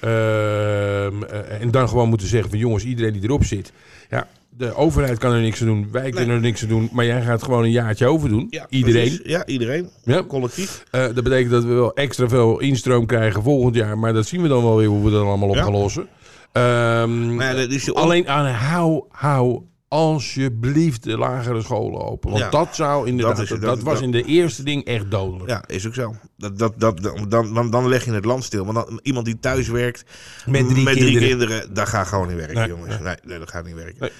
Ehm, 0.00 1.22
eh, 1.22 1.60
en 1.60 1.70
dan 1.70 1.88
gewoon 1.88 2.08
moeten 2.08 2.26
zeggen 2.26 2.50
van 2.50 2.58
jongens, 2.58 2.84
iedereen 2.84 3.12
die 3.12 3.22
erop 3.22 3.44
zit, 3.44 3.72
ja, 4.10 4.28
De 4.56 4.74
overheid 4.74 5.18
kan 5.18 5.32
er 5.32 5.40
niks 5.40 5.60
aan 5.60 5.66
doen. 5.66 5.88
Wij 5.92 6.10
kunnen 6.10 6.34
er 6.34 6.40
niks 6.40 6.62
aan 6.62 6.68
doen. 6.68 6.88
Maar 6.92 7.04
jij 7.04 7.22
gaat 7.22 7.42
gewoon 7.42 7.62
een 7.64 7.70
jaartje 7.70 8.06
overdoen. 8.06 8.46
Ja, 8.50 8.66
Iedereen. 8.68 9.02
precies. 9.08 9.20
Ja, 9.24 9.46
iedereen. 9.46 9.88
Ja. 10.04 10.24
Collectief. 10.24 10.84
Eh, 10.90 11.00
dat 11.00 11.14
betekent 11.24 11.50
dat 11.50 11.64
we 11.64 11.72
wel 11.72 11.94
extra 11.94 12.28
veel 12.28 12.60
instroom 12.60 13.06
krijgen 13.06 13.42
volgend 13.42 13.74
jaar. 13.74 13.98
Maar 13.98 14.12
dat 14.12 14.26
zien 14.26 14.42
we 14.42 14.48
dan 14.48 14.62
wel 14.62 14.76
weer 14.76 14.86
hoe 14.88 15.04
we 15.04 15.10
dat 15.10 15.22
allemaal 15.24 15.48
op 15.48 15.54
Ja. 15.54 15.62
gaan 15.62 15.72
lossen. 15.72 16.06
Ehm, 16.52 17.34
Maar 17.34 17.56
dat 17.56 17.70
is 17.70 17.94
alleen 17.94 18.28
aan 18.28 18.46
hou, 18.46 19.04
hou 19.08 19.62
alsjeblieft 19.88 21.02
de 21.02 21.18
lagere 21.18 21.62
scholen 21.62 22.00
open. 22.04 22.30
Want 22.30 22.42
Ja. 22.42 22.50
dat 22.50 22.68
zou 22.76 23.06
inderdaad, 23.08 23.36
Dat 23.36 23.48
dat, 23.48 23.58
is- 23.58 23.64
dat- 23.64 23.82
was 23.82 24.00
in 24.00 24.10
de 24.10 24.22
eerste 24.24 24.62
ding 24.62 24.84
echt 24.84 25.10
dodelijk. 25.10 25.50
Ja, 25.50 25.64
is 25.66 25.86
ook 25.86 25.94
zo. 25.94 26.14
Dat, 26.36 26.58
dat, 26.58 26.72
dat, 26.80 27.02
dan, 27.28 27.54
dan, 27.54 27.70
dan 27.70 27.88
leg 27.88 28.04
je 28.04 28.12
het 28.12 28.24
land 28.24 28.44
stil. 28.44 28.64
Want 28.64 28.86
dan, 28.86 29.00
iemand 29.02 29.26
die 29.26 29.38
thuis 29.38 29.68
werkt 29.68 30.04
Met 30.46 30.68
drie 30.68 30.84
kinderen. 30.84 31.28
kinderen, 31.28 31.74
dat 31.74 31.88
gaat 31.88 32.06
gewoon 32.06 32.26
niet 32.28 32.36
werken, 32.36 32.54
Nee, 32.56 32.68
jongens. 32.68 32.98
Nee, 33.00 33.14
nee, 33.24 33.38
dat 33.38 33.50
gaat 33.50 33.64
niet 33.64 33.74
werken. 33.74 33.96
Nee. 33.98 34.10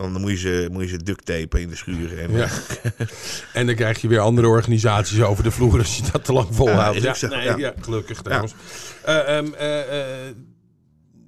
Dan 0.00 0.20
moet 0.20 0.30
je, 0.30 0.36
ze, 0.36 0.68
moet 0.72 0.82
je 0.82 0.88
ze 0.88 1.02
duct 1.02 1.24
tapen 1.24 1.60
in 1.60 1.68
de 1.68 1.76
schuur. 1.76 2.18
En, 2.18 2.32
Ja. 2.32 2.48
en 3.52 3.66
dan 3.66 3.74
krijg 3.74 4.00
je 4.00 4.08
weer 4.08 4.20
andere 4.20 4.48
organisaties 4.48 5.22
over 5.22 5.44
de 5.44 5.50
vloer 5.50 5.78
als 5.78 5.96
je 5.96 6.02
dat 6.12 6.24
te 6.24 6.32
lang 6.32 6.48
volhoudt. 6.50 7.02
Ja, 7.02 7.28
nee, 7.28 7.42
ja. 7.42 7.56
ja, 7.56 7.74
gelukkig 7.80 8.22
trouwens. 8.22 8.54
Eh, 9.04 9.36
ehm, 9.36 9.52
eh, 9.54 10.00
eh, 10.00 10.34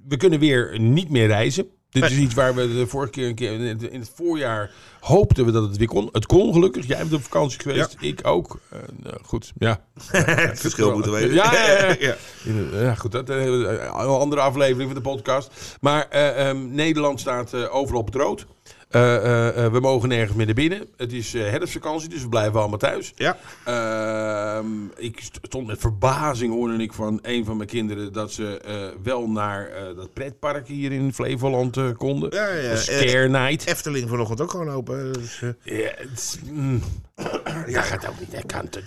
we 0.07 0.17
kunnen 0.17 0.39
weer 0.39 0.79
niet 0.79 1.09
meer 1.09 1.27
reizen. 1.27 1.67
Dit 1.93 2.11
is 2.11 2.17
iets 2.17 2.33
waar 2.33 2.55
we 2.55 2.73
de 2.73 2.87
vorige 2.87 3.11
keer, 3.11 3.27
een 3.27 3.35
keer 3.35 3.51
in 3.91 3.99
het, 3.99 4.11
voorjaar 4.15 4.71
hoopten 4.99 5.45
we 5.45 5.51
dat 5.51 5.63
het 5.63 5.77
weer 5.77 5.87
kon. 5.87 6.09
Het 6.11 6.25
kon 6.25 6.53
gelukkig. 6.53 6.87
Jij 6.87 6.97
bent 6.97 7.13
op 7.13 7.23
vakantie 7.23 7.59
geweest, 7.59 7.95
ik 7.99 8.19
ook. 8.23 8.59
Eh, 8.69 8.79
nou, 9.03 9.17
goed, 9.23 9.51
ja. 9.57 9.85
het 10.11 10.59
verschil 10.59 10.93
moeten 10.93 11.11
weten. 11.11 11.33
Ja, 11.33 11.53
ja, 11.53 11.95
ja. 11.99 12.95
goed, 13.01 13.11
dat 13.11 13.29
een 13.29 13.91
andere 13.91 14.41
aflevering 14.41 14.91
van 14.91 15.03
de 15.03 15.09
podcast. 15.09 15.77
Maar 15.81 16.07
eh, 16.09 16.49
ehm, 16.49 16.71
Nederland 16.75 17.19
staat 17.19 17.53
eh, 17.53 17.75
overal 17.75 17.99
op 17.99 18.05
het 18.05 18.15
rood. 18.15 18.45
Eh, 18.93 19.15
eh, 19.15 19.65
eh, 19.65 19.71
we 19.71 19.79
mogen 19.79 20.09
nergens 20.09 20.37
meer 20.37 20.45
naar 20.45 20.55
binnen. 20.55 20.85
Het 20.97 21.13
is 21.13 21.33
herfstvakantie, 21.33 22.09
dus 22.09 22.21
we 22.21 22.29
blijven 22.29 22.59
allemaal 22.59 22.77
thuis. 22.77 23.13
Ja. 23.15 23.37
Ehm, 23.65 24.67
ik 24.97 25.19
st- 25.19 25.39
stond 25.41 25.67
met 25.67 25.79
verbazing, 25.79 26.53
hoorde 26.53 26.83
ik 26.83 26.93
van 26.93 27.19
een 27.21 27.45
van 27.45 27.57
mijn 27.57 27.69
kinderen... 27.69 28.13
dat 28.13 28.31
ze 28.31 28.61
wel 29.03 29.29
naar 29.29 29.69
dat 29.95 30.13
pretpark 30.13 30.67
hier 30.67 30.91
in 30.91 31.13
Flevoland 31.13 31.95
konden. 31.97 32.29
Ja, 32.33 32.47
ja. 32.47 32.75
Scare 32.75 33.27
Night. 33.29 33.67
Efteling 33.67 34.09
vanochtend 34.09 34.41
ook 34.41 34.51
gewoon 34.51 34.69
open. 34.69 35.13
Dus, 35.13 35.41
Ja, 35.63 35.91
het 35.95 36.39
mm. 36.51 36.81
Dat 37.15 37.83
gaat 37.83 38.07
ook 38.07 38.19
niet. 38.19 38.31
Dat 38.31 38.45
kan 38.45 38.61
het- 38.69 38.83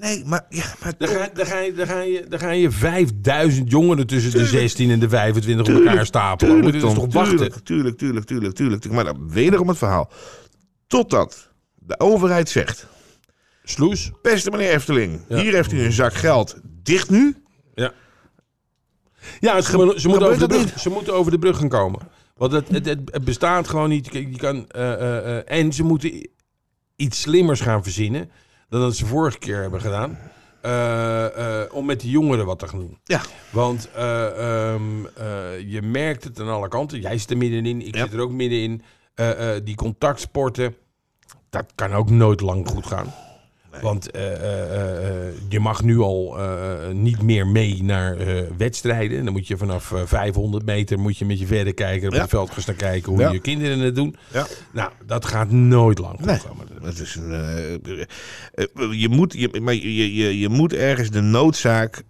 nee, 0.00 0.24
maar... 0.24 0.46
Ja, 0.48 0.64
maar 0.82 0.92
Dan 0.98 1.08
ga, 1.08 1.28
dan, 1.34 1.46
ga 1.46 1.58
je, 1.58 1.72
dan, 1.72 1.86
ga 1.86 2.00
je, 2.00 2.24
dan 2.28 2.38
ga 2.38 2.50
je 2.50 2.70
5000 2.70 3.70
jongeren 3.70 4.06
tussen 4.06 4.30
de 4.32 4.46
16 4.46 4.90
en 4.90 4.98
de 5.00 5.08
25 5.08 5.68
op 5.74 5.86
elkaar 5.86 6.06
stapelen. 6.06 6.56
Moet 6.56 6.66
je 6.66 6.72
dus 6.72 6.80
Tom, 6.82 6.94
toch 6.94 7.12
wachten? 7.12 7.36
Tuurlijk, 7.38 7.64
tuurlijk, 7.64 7.96
tuurlijk, 7.98 8.26
tuurlijk, 8.26 8.54
tuurlijk. 8.54 8.90
Maar 8.90 9.04
dan 9.04 9.30
wederom 9.30 9.68
het 9.68 9.78
verhaal. 9.78 10.10
Totdat 10.86 11.50
de 11.74 12.00
overheid 12.00 12.48
zegt... 12.48 12.86
Sloes? 13.66 14.10
Beste 14.22 14.50
meneer 14.50 14.70
Efteling, 14.70 15.20
Ja. 15.28 15.36
hier 15.40 15.54
heeft 15.54 15.72
u 15.72 15.84
een 15.84 15.92
zak 15.92 16.14
geld. 16.14 16.56
Dicht 16.82 17.10
nu? 17.10 17.36
Ja. 17.74 17.92
Ja, 19.40 19.60
ze, 19.60 19.76
moeten- 19.76 20.00
ze, 20.00 20.08
moeten 20.08 20.26
gebeurt 20.28 20.42
over 20.52 20.58
de 20.58 20.64
brug, 20.66 20.80
ze 20.80 20.90
moeten 20.90 21.14
over 21.14 21.30
de 21.32 21.38
brug 21.38 21.56
gaan 21.58 21.68
komen. 21.68 22.00
Want 22.36 22.52
het, 22.52 22.68
het, 22.68 22.86
het, 22.86 23.00
het 23.04 23.24
bestaat 23.24 23.68
gewoon 23.68 23.88
niet. 23.88 24.08
Kijk, 24.08 24.28
Je 24.30 24.36
kan, 24.36 24.68
eh, 24.68 24.92
eh, 24.92 25.36
eh, 25.38 25.42
en 25.46 25.72
ze 25.72 25.82
moeten 25.82 26.28
iets 26.96 27.20
slimmers 27.20 27.60
gaan 27.60 27.82
verzinnen 27.82 28.30
dan 28.68 28.80
dat 28.80 28.96
ze 28.96 29.06
vorige 29.06 29.38
keer 29.38 29.60
hebben 29.60 29.80
gedaan. 29.80 30.18
Eh, 30.60 31.60
eh, 31.62 31.72
om 31.74 31.84
met 31.86 32.00
die 32.00 32.10
jongeren 32.10 32.46
wat 32.46 32.58
te 32.58 32.68
gaan 32.68 32.78
doen. 32.78 32.98
Ja. 33.04 33.20
Want 33.50 33.90
eh, 33.94 34.26
ehm, 34.72 35.06
eh, 35.16 35.70
je 35.72 35.82
merkt 35.82 36.24
het 36.24 36.40
aan 36.40 36.48
alle 36.48 36.68
kanten. 36.68 37.00
Jij 37.00 37.18
zit 37.18 37.30
er 37.30 37.36
middenin, 37.36 37.86
ik 37.86 37.94
Ja. 37.94 38.04
zit 38.04 38.12
er 38.12 38.20
ook 38.20 38.30
middenin. 38.32 38.82
Die 39.64 39.74
contactsporten, 39.74 40.76
dat 41.50 41.72
kan 41.74 41.92
ook 41.92 42.10
nooit 42.10 42.40
lang 42.40 42.68
goed 42.68 42.86
gaan. 42.86 43.14
Want 43.82 44.10
eh, 44.10 44.32
eh, 44.34 45.26
eh, 45.26 45.32
je 45.48 45.60
mag 45.60 45.82
nu 45.82 45.98
al 45.98 46.36
niet 46.92 47.22
meer 47.22 47.46
mee 47.46 47.82
naar 47.82 48.16
wedstrijden. 48.56 49.24
Dan 49.24 49.32
moet 49.32 49.46
je 49.46 49.56
vanaf 49.56 49.92
eh, 49.92 50.00
500 50.04 50.64
meter 50.64 50.98
moet 50.98 51.18
je 51.18 51.24
met 51.24 51.38
je 51.38 51.46
verder 51.46 51.74
kijken. 51.74 52.08
Op 52.08 52.14
Ja. 52.14 52.20
het 52.20 52.30
veld 52.30 52.50
gaan 52.50 52.62
staan 52.62 52.76
kijken 52.76 53.12
hoe 53.12 53.20
Ja. 53.20 53.30
je 53.32 53.40
kinderen 53.40 53.78
het 53.78 53.94
doen. 53.94 54.16
Ja. 54.32 54.46
Nou, 54.72 54.90
dat 55.06 55.24
gaat 55.24 55.50
nooit 55.50 55.98
lang 55.98 56.16
goed 56.16 56.26
Nee. 56.26 56.38
komen. 56.48 56.66
Het 56.82 56.98
is 56.98 57.14
een, 57.14 57.30
je, 58.98 59.08
moet, 59.08 59.32
je, 59.32 59.60
maar 59.62 59.74
je, 59.74 60.14
je, 60.14 60.38
je 60.38 60.48
moet 60.48 60.72
ergens 60.72 61.10
de 61.10 61.20
noodzaak 61.20 62.02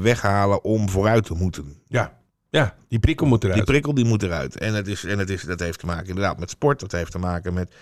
weghalen 0.00 0.64
om 0.64 0.88
vooruit 0.88 1.24
te 1.24 1.34
moeten. 1.34 1.76
Ja. 1.86 2.18
ja, 2.50 2.74
die 2.88 2.98
prikkel 2.98 3.26
moet 3.26 3.42
eruit. 3.44 3.56
Die 3.58 3.66
prikkel 3.66 3.94
die 3.94 4.04
moet 4.04 4.22
eruit. 4.22 4.58
En, 4.58 4.74
het 4.74 4.86
is, 4.88 5.04
en 5.04 5.18
het 5.18 5.30
is, 5.30 5.42
dat 5.42 5.60
heeft 5.60 5.78
te 5.78 5.86
maken 5.86 6.08
inderdaad 6.08 6.38
met 6.38 6.50
sport. 6.50 6.80
Dat 6.80 6.92
heeft 6.92 7.10
te 7.10 7.18
maken 7.18 7.54
met, 7.54 7.74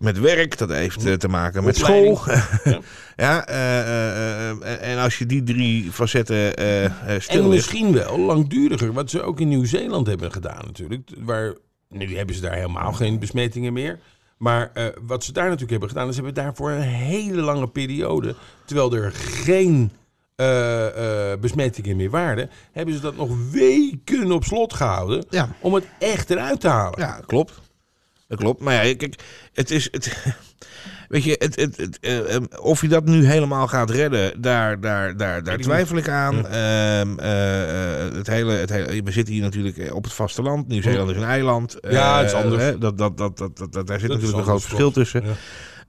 met 0.00 0.18
werk. 0.18 0.58
Dat 0.58 0.68
heeft 0.68 1.04
eh, 1.06 1.12
te 1.14 1.28
maken 1.28 1.64
met 1.64 1.76
Opleiding. 1.82 2.16
school. 2.18 2.34
Ja. 2.72 2.80
ja, 3.16 3.46
eh, 3.46 4.50
eh, 4.50 4.90
en 4.92 4.98
als 4.98 5.18
je 5.18 5.26
die 5.26 5.42
drie 5.42 5.92
facetten 5.92 6.56
En 6.56 7.22
stil 7.22 7.36
ligt. 7.42 7.50
misschien 7.54 7.92
wel 7.92 8.18
langduriger, 8.18 8.92
wat 8.92 9.10
ze 9.10 9.22
ook 9.22 9.40
in 9.40 9.48
Nieuw-Zeeland 9.48 10.06
hebben 10.06 10.32
gedaan 10.32 10.62
natuurlijk. 10.66 11.10
Waar, 11.18 11.54
nu 11.88 12.16
hebben 12.16 12.34
ze 12.34 12.40
daar 12.40 12.54
helemaal 12.54 12.92
geen 12.92 13.18
besmettingen 13.18 13.72
meer. 13.72 13.98
Maar 14.38 14.70
wat 15.00 15.24
ze 15.24 15.32
daar 15.32 15.44
natuurlijk 15.44 15.70
hebben 15.70 15.88
gedaan, 15.88 16.08
is 16.08 16.14
hebben 16.14 16.34
daar 16.34 16.54
voor 16.54 16.70
een 16.70 16.80
hele 16.80 17.40
lange 17.40 17.68
periode, 17.68 18.34
terwijl 18.64 18.94
er 18.94 19.12
geen 19.14 19.90
eh, 20.34 21.32
besmettingen 21.40 21.96
meer 21.96 22.10
waren, 22.10 22.50
hebben 22.72 22.94
ze 22.94 23.00
dat 23.00 23.16
nog 23.16 23.50
weken 23.50 24.32
op 24.32 24.44
slot 24.44 24.74
gehouden 24.74 25.24
Ja. 25.30 25.48
om 25.60 25.74
het 25.74 25.84
echt 25.98 26.30
eruit 26.30 26.60
te 26.60 26.68
halen. 26.68 27.00
Ja, 27.00 27.20
klopt. 27.26 27.60
Dat 28.28 28.38
klopt. 28.38 28.60
Maar 28.60 28.86
ja, 28.86 28.96
kijk, 28.96 29.14
het 29.52 29.70
is. 29.70 29.88
Het, 29.90 30.16
weet 31.08 31.24
je, 31.24 31.36
het, 31.38 31.56
het, 31.56 31.76
het, 31.76 31.98
eh, 32.00 32.34
eh, 32.34 32.42
of 32.60 32.80
je 32.80 32.88
dat 32.88 33.04
nu 33.04 33.26
helemaal 33.26 33.66
gaat 33.66 33.90
redden, 33.90 34.40
daar, 34.40 34.80
daar, 34.80 35.16
daar, 35.16 35.42
daar 35.42 35.58
twijfel 35.58 35.96
ik 35.96 36.08
aan. 36.08 36.46
Ehm, 36.46 37.18
eh, 37.18 38.16
het 38.16 38.26
hele, 38.26 38.52
het 38.52 38.70
hele, 38.70 39.02
we 39.02 39.12
zitten 39.12 39.34
hier 39.34 39.42
natuurlijk 39.42 39.94
op 39.94 40.04
het 40.04 40.12
vasteland. 40.12 40.68
Nieuw-Zeeland 40.68 41.10
is 41.10 41.16
een 41.16 41.22
eiland. 41.22 41.76
Ja, 41.80 42.18
het 42.18 42.26
is 42.26 42.32
anders. 42.32 42.62
hè, 42.62 42.78
dat, 42.78 42.98
dat, 42.98 43.16
dat, 43.16 43.36
dat, 43.36 43.56
daar 43.58 44.00
zit 44.00 44.08
Dat 44.08 44.16
natuurlijk 44.16 44.38
een 44.38 44.42
groot 44.44 44.62
verschil 44.62 44.90
tussen. 44.90 45.24
Ja. 45.24 45.34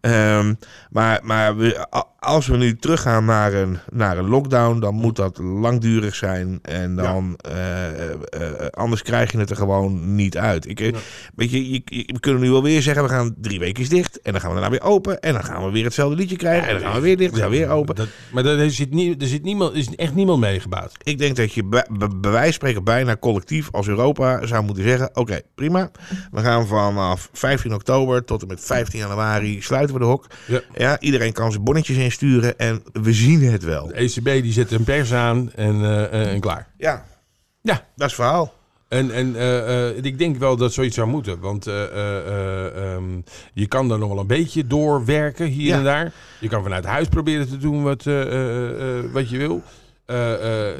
Ehm, 0.01 0.53
maar 0.89 1.19
maar 1.23 1.57
we, 1.57 1.87
als 2.19 2.47
we 2.47 2.57
nu 2.57 2.75
teruggaan 2.75 3.25
naar 3.25 3.53
een, 3.53 3.77
naar 3.91 4.17
een 4.17 4.27
lockdown, 4.29 4.79
dan 4.79 4.95
moet 4.95 5.15
dat 5.15 5.37
langdurig 5.37 6.15
zijn. 6.15 6.59
En 6.61 6.95
dan, 6.95 7.37
eh, 7.41 7.87
eh, 7.87 8.11
eh, 8.29 8.67
anders 8.71 9.01
krijg 9.01 9.31
je 9.31 9.37
het 9.37 9.49
er 9.49 9.55
gewoon 9.55 10.15
niet 10.15 10.37
uit. 10.37 10.67
Ik, 10.69 10.79
Weet 11.35 11.51
je, 11.51 11.71
je, 11.71 11.81
je- 11.85 12.03
we 12.13 12.19
kunnen 12.19 12.41
nu 12.41 12.49
wel 12.51 12.63
weer 12.63 12.81
zeggen, 12.81 13.03
we 13.03 13.09
gaan 13.09 13.35
drie 13.37 13.59
weken 13.59 13.89
dicht. 13.89 14.21
En 14.21 14.31
dan 14.31 14.41
gaan 14.41 14.49
we 14.53 14.59
daarna 14.59 14.77
weer 14.77 14.87
open. 14.89 15.19
En 15.19 15.33
dan 15.33 15.43
gaan 15.43 15.65
we 15.65 15.71
weer 15.71 15.83
hetzelfde 15.83 16.15
liedje 16.15 16.35
krijgen. 16.35 16.67
En 16.67 16.73
dan 16.73 16.83
gaan 16.83 16.93
we 16.93 16.99
weer 17.01 17.17
dicht, 17.17 17.31
dan 17.31 17.39
gaan 17.41 17.49
we 17.49 17.57
weer 17.57 17.69
open. 17.69 17.95
Dat, 17.95 18.07
maar 18.33 18.43
daar 18.43 18.57
er 18.57 18.71
zit, 18.71 18.91
nie, 18.93 19.17
er 19.17 19.27
zit 19.27 19.43
niemand, 19.43 19.75
is 19.75 19.95
echt 19.95 20.15
niemand 20.15 20.39
meegebaat. 20.39 20.91
Ik 21.03 21.17
denk 21.17 21.35
dat 21.35 21.53
je 21.53 21.63
bij, 21.63 21.85
bij, 21.91 22.07
wijze 22.21 22.43
van 22.43 22.53
spreken 22.53 22.83
bijna 22.83 23.17
collectief 23.17 23.67
als 23.71 23.87
Europa 23.87 24.45
zou 24.45 24.63
moeten 24.63 24.83
zeggen... 24.83 25.09
oké, 25.13 25.39
prima. 25.55 25.91
We 26.31 26.41
gaan 26.41 26.67
vanaf 26.67 27.29
15 27.33 27.73
oktober 27.73 28.25
tot 28.25 28.41
en 28.41 28.47
met 28.47 28.61
15 28.65 28.99
januari 28.99 29.61
sluiten 29.61 29.93
we 29.95 30.01
de 30.01 30.07
hok. 30.07 30.25
Ja. 30.47 30.61
Ja, 30.77 30.99
iedereen 30.99 31.33
kan 31.33 31.51
zijn 31.51 31.63
bonnetjes 31.63 31.97
insturen 32.09 32.57
en 32.57 32.83
we 32.93 33.13
zien 33.13 33.43
het 33.43 33.63
wel. 33.63 33.87
De 33.87 33.93
ECB 33.93 34.25
die 34.25 34.51
zet 34.51 34.71
een 34.71 34.83
pers 34.83 35.13
aan 35.13 35.51
en, 35.55 35.75
eh, 35.83 36.03
eh, 36.03 36.31
en 36.33 36.39
klaar. 36.39 36.67
Ja, 36.77 37.05
Ja, 37.61 37.73
dat 37.73 37.83
is 37.95 38.03
het 38.05 38.13
verhaal. 38.13 38.53
En, 38.87 39.11
en 39.11 39.35
eh, 39.35 39.97
ik 40.03 40.17
denk 40.17 40.37
wel 40.37 40.55
dat 40.57 40.73
zoiets 40.73 40.95
zou 40.95 41.07
moeten. 41.07 41.39
Want 41.39 41.67
eh, 41.67 41.83
eh, 41.83 42.17
eh, 42.27 42.93
ehm, 42.93 43.21
je 43.53 43.67
kan 43.67 43.87
daar 43.87 43.99
nog 43.99 44.09
wel 44.09 44.19
een 44.19 44.27
beetje 44.27 44.67
doorwerken 44.67 45.45
hier 45.47 45.67
Ja. 45.67 45.77
en 45.77 45.83
daar. 45.83 46.13
Je 46.39 46.47
kan 46.47 46.63
vanuit 46.63 46.85
huis 46.85 47.07
proberen 47.07 47.49
te 47.49 47.57
doen 47.57 47.83
wat, 47.83 48.03
wat 49.13 49.29
je 49.29 49.37
wil. 49.37 49.63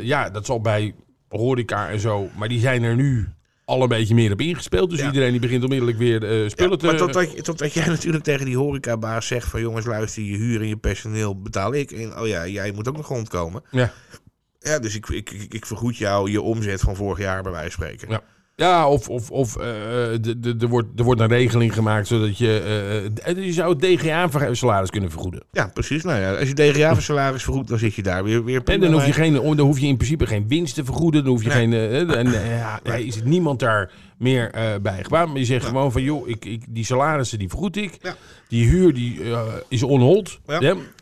Ja, 0.01 0.29
dat 0.29 0.45
zal 0.45 0.61
bij 0.61 0.95
horeca 1.27 1.89
en 1.89 1.99
zo. 1.99 2.29
Maar 2.37 2.47
die 2.47 2.59
zijn 2.59 2.83
er 2.83 2.95
nu 2.95 3.27
al 3.69 3.81
een 3.81 3.87
beetje 3.87 4.15
meer 4.15 4.31
op 4.31 4.41
ingespeeld. 4.41 4.89
Dus 4.89 4.99
Ja. 4.99 5.05
iedereen 5.05 5.31
die 5.31 5.39
begint 5.39 5.63
onmiddellijk 5.63 5.97
weer 5.97 6.23
eh, 6.23 6.49
spullen 6.49 6.71
Ja, 6.71 6.77
te... 6.77 6.85
maar 6.85 6.95
totdat, 6.95 7.43
totdat 7.43 7.73
jij 7.73 7.85
natuurlijk 7.95 8.23
tegen 8.23 8.45
die 8.45 8.57
horecabaas 8.57 9.27
zegt 9.27 9.47
van... 9.47 9.61
jongens, 9.61 9.85
luister, 9.85 10.23
je 10.23 10.37
huur 10.37 10.61
en 10.61 10.67
je 10.67 10.77
personeel 10.77 11.41
betaal 11.41 11.73
ik. 11.73 11.91
En 11.91 12.17
oh 12.19 12.27
ja, 12.27 12.47
jij 12.47 12.71
moet 12.71 12.87
ook 12.87 12.97
nog 12.97 13.07
rondkomen. 13.07 13.63
Ja. 13.71 13.93
Ja, 14.59 14.79
dus 14.79 14.95
ik, 14.95 15.09
ik, 15.09 15.31
ik, 15.31 15.53
ik 15.53 15.65
vergoed 15.65 15.97
jou 15.97 16.31
je 16.31 16.41
omzet 16.41 16.81
van 16.81 16.95
vorig 16.95 17.17
jaar 17.19 17.43
bij 17.43 17.51
wijze 17.51 17.71
van 17.71 17.83
spreken. 17.83 18.09
Ja. 18.09 18.23
Ja, 18.59 18.89
of, 18.89 19.09
of, 19.09 19.31
of 19.31 19.55
eh, 19.55 19.63
de- 20.21 20.39
de- 20.39 20.55
er 20.59 20.67
wordt, 20.67 20.87
er 20.95 21.03
wordt 21.03 21.21
een 21.21 21.27
regeling 21.27 21.73
gemaakt 21.73 22.07
zodat 22.07 22.37
je... 22.37 22.59
eh, 23.23 23.29
eh, 23.37 23.45
je 23.45 23.53
zou 23.53 23.69
het 23.69 23.81
DGA-salaris 23.81 24.89
kunnen 24.89 25.09
vergoeden. 25.11 25.43
Ja, 25.51 25.67
precies. 25.73 26.03
Nou 26.03 26.19
ja, 26.19 26.35
als 26.35 26.47
je 26.47 26.53
DGA 26.53 26.93
voor 26.93 27.01
salaris 27.01 27.43
vergoedt, 27.43 27.69
dan 27.69 27.77
zit 27.79 27.93
je 27.95 28.03
daar 28.03 28.23
weer, 28.23 28.43
weer 28.43 28.61
En 28.65 28.79
dan 28.79 28.91
hoef, 28.93 29.05
je 29.05 29.13
geen, 29.13 29.33
dan 29.33 29.59
hoef 29.59 29.79
je 29.79 29.87
in 29.87 29.95
principe 29.97 30.25
geen 30.25 30.47
winst 30.47 30.75
te 30.75 30.85
vergoeden. 30.85 31.23
Dan 31.23 31.31
hoef 31.33 31.43
je 31.43 31.49
geen. 31.49 31.73
eh, 31.73 31.99
en, 31.99 32.33
eh, 32.33 32.57
ja, 32.57 32.79
is 32.95 33.15
het 33.15 33.25
niemand 33.25 33.59
daar 33.59 33.91
meer 34.17 34.51
eh, 34.51 34.63
bij 34.81 35.03
gebaat. 35.03 35.27
Maar 35.27 35.37
je 35.37 35.45
zegt 35.45 35.65
gewoon 35.65 35.91
van 35.91 36.01
joh, 36.01 36.27
ik, 36.27 36.45
ik, 36.45 36.63
die 36.69 36.85
salarissen 36.85 37.39
die 37.39 37.49
vergoed 37.49 37.75
ik. 37.77 37.97
Die 38.47 38.67
huur 38.67 38.93
die 38.93 39.23
eh, 39.23 39.41
is 39.67 39.83
onhold. 39.83 40.39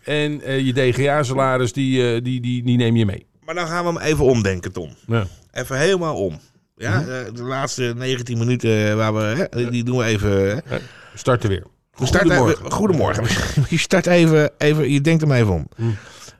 En 0.03 0.41
eh, 0.41 0.59
je 0.65 0.73
DGA-salaris 0.73 1.73
die, 1.73 2.13
eh, 2.13 2.23
die, 2.23 2.41
die, 2.41 2.63
die 2.63 2.77
neem 2.77 2.95
je 2.95 3.05
mee. 3.05 3.25
Maar 3.45 3.55
dan 3.55 3.67
gaan 3.67 3.85
we 3.85 3.91
hem 3.91 4.01
even 4.01 4.25
omdenken, 4.25 4.71
Tom. 4.71 4.89
Ja. 5.07 5.25
Even 5.53 5.77
helemaal 5.77 6.15
om. 6.15 6.39
Ja, 6.77 6.99
eh, 7.01 7.07
de 7.33 7.43
laatste 7.43 7.93
19 7.97 8.37
minuten 8.37 8.97
waar 8.97 9.13
we, 9.13 9.47
hè, 9.49 9.69
die 9.69 9.83
doen 9.83 9.97
we 9.97 10.03
even. 10.03 10.29
Hè. 10.31 10.55
We 10.77 10.81
starten 11.13 11.49
weer. 11.49 11.63
We 11.95 12.05
starten 12.05 12.29
Goedemorgen. 12.29 12.57
even- 12.65 12.71
goedemorgen. 12.71 13.23
Je 13.75 13.77
start 13.77 14.05
even, 14.05 14.51
even, 14.57 14.91
je 14.91 15.01
denkt 15.01 15.21
er 15.21 15.27
maar 15.27 15.37
even 15.39 15.53
om. 15.53 15.67
Mm. 15.77 15.95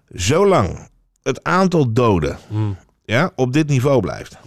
Zolang 0.10 0.90
het 1.24 1.44
aantal 1.44 1.94
doden 1.94 2.38
Mm. 2.50 2.78
ja, 3.06 3.32
op 3.36 3.54
dit 3.54 3.68
niveau 3.68 4.02
blijft. 4.02 4.38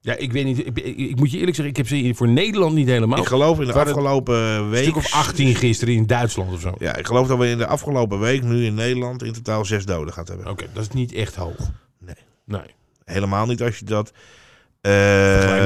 Ja, 0.00 0.14
ik 0.16 0.32
weet 0.32 0.44
niet. 0.44 0.58
Ik, 0.66 0.78
ik- 0.78 1.16
moet 1.18 1.30
je 1.30 1.38
eerlijk 1.38 1.56
zeggen, 1.56 1.74
ik 1.74 1.76
heb 1.76 1.88
ze 1.88 2.12
voor 2.14 2.28
Nederland 2.28 2.74
niet 2.74 2.86
helemaal. 2.88 3.18
Ik 3.18 3.26
geloof 3.26 3.60
in 3.60 3.66
de 3.66 3.72
afgelopen 3.72 4.34
een 4.36 4.70
week. 4.70 4.82
stuk 4.82 4.96
of 4.96 5.12
18 5.14 5.54
gisteren 5.54 5.94
in 5.94 6.06
Duitsland 6.06 6.52
of 6.52 6.60
zo. 6.60 6.68
Oké, 6.68 6.84
Ja, 6.84 6.96
ik 6.96 7.06
geloof 7.06 7.26
dat 7.28 7.38
we 7.38 7.48
in 7.48 7.58
de 7.58 7.66
afgelopen 7.66 8.20
week 8.20 8.42
nu 8.42 8.64
in 8.64 8.74
Nederland 8.74 9.22
in 9.22 9.32
totaal 9.32 9.64
zes 9.64 9.84
doden 9.84 10.12
gehad 10.12 10.28
hebben. 10.28 10.56
dat 10.72 10.82
is 10.82 10.88
niet 10.88 11.12
echt 11.12 11.34
hoog. 11.34 11.56
Nee. 11.98 12.14
Nee. 12.44 12.74
Helemaal 13.04 13.46
niet 13.46 13.62
als 13.62 13.78
je 13.78 13.84
dat 13.84 14.12
eh, 14.80 14.92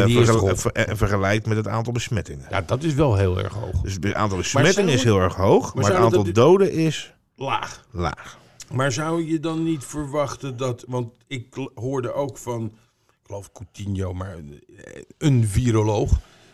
Vergelijk 0.06 0.58
ver- 0.58 0.96
vergelijkt 0.96 1.46
met 1.46 1.56
het 1.56 1.68
aantal 1.68 1.92
besmettingen. 1.92 2.46
Ja, 2.50 2.60
dat 2.60 2.82
is 2.82 2.94
wel 2.94 3.16
heel 3.16 3.38
erg 3.38 3.52
hoog. 3.52 3.80
Dus 3.82 3.92
het 3.94 4.14
aantal 4.14 4.38
besmettingen 4.38 4.92
is 4.92 5.04
heel 5.04 5.18
erg 5.20 5.34
hoog, 5.34 5.74
maar, 5.74 5.84
het 5.84 5.94
aantal 5.94 6.32
doden 6.32 6.72
is 6.72 7.14
Laag. 7.36 7.84
laag. 7.90 8.38
Maar 8.72 8.92
zou 8.92 9.26
je 9.26 9.40
dan 9.40 9.62
niet 9.64 9.84
verwachten 9.84 10.56
dat... 10.56 10.84
Want 10.88 11.14
ik 11.26 11.46
hoorde 11.74 12.12
ook 12.12 12.38
van, 12.38 12.64
ik 13.08 13.14
geloof 13.26 13.52
Coutinho, 13.52 14.12
maar 14.14 14.34
eh, 14.36 15.02
een 15.18 15.46
viroloog... 15.48 16.10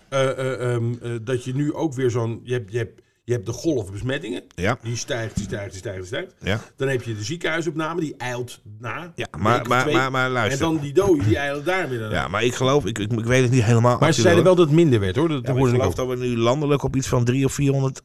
eh, 0.09 0.29
eh, 0.31 0.75
ehm, 0.75 0.93
eh, 1.03 1.11
dat 1.23 1.45
je 1.45 1.55
nu 1.55 1.75
ook 1.75 1.95
weer 1.95 2.11
zo'n... 2.11 2.41
Je 2.45 2.53
hebt, 2.53 2.73
je, 2.73 2.79
hebt, 2.79 3.01
je 3.29 3.35
hebt 3.35 3.47
de 3.47 3.53
golf 3.53 3.93
besmettingen. 3.93 4.43
Ja, 4.55 4.79
Die 4.83 4.97
stijgt, 4.97 5.35
die 5.37 5.45
stijgt, 5.45 5.71
die 5.71 5.79
stijgt, 5.79 5.99
die 5.99 6.07
stijgt. 6.07 6.35
ja. 6.41 6.61
Dan 6.77 6.89
heb 6.89 7.03
je 7.03 7.15
de 7.15 7.23
ziekenhuisopname, 7.25 8.01
die 8.01 8.15
eilt 8.19 8.61
na. 8.79 9.13
ja 9.15 9.27
maar, 9.39 9.67
maar, 9.69 9.83
twee. 9.83 9.95
maar, 9.95 10.11
maar 10.11 10.25
En 10.27 10.31
luister. 10.33 10.61
dan 10.61 10.79
die 10.79 10.93
doden, 10.93 11.27
die 11.27 11.37
eilen 11.37 11.65
daar 11.65 11.89
weer 11.89 12.01
naar. 12.01 12.11
Ja, 12.13 12.29
maar 12.29 12.45
ik 12.45 12.55
geloof, 12.55 12.85
ik, 12.85 12.99
ik, 12.99 13.13
ik 13.13 13.25
weet 13.25 13.43
het 13.43 13.51
niet 13.51 13.63
helemaal. 13.65 13.99
Maar 13.99 14.13
ze 14.13 14.21
zeiden 14.21 14.45
wel 14.45 14.55
dat 14.55 14.67
het 14.67 14.75
minder 14.75 15.01
werd, 15.01 15.17
hoor. 15.17 15.29
Dat 15.29 15.37
Ja, 15.37 15.43
maar 15.43 15.53
ik 15.53 15.59
hoorde 15.59 15.75
ik 15.75 15.81
geloof 15.81 15.99
ook. 16.01 16.09
dat 16.09 16.19
we 16.19 16.25
nu 16.27 16.37
landelijk 16.37 16.83
op 16.83 16.97
iets 16.97 17.09
van 17.09 17.25
300 17.25 17.51
of 17.51 17.55
400 17.57 18.01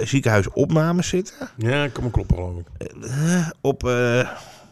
eh, 0.00 0.06
ziekenhuisopnames 0.06 1.08
zitten. 1.08 1.34
Ja, 1.56 1.88
kan 1.88 2.04
me 2.04 2.10
kloppen, 2.10 2.36
geloof 2.36 2.58
ik. 2.58 2.92
Eh, 3.02 3.48
op 3.60 3.84
eh, 3.86 4.28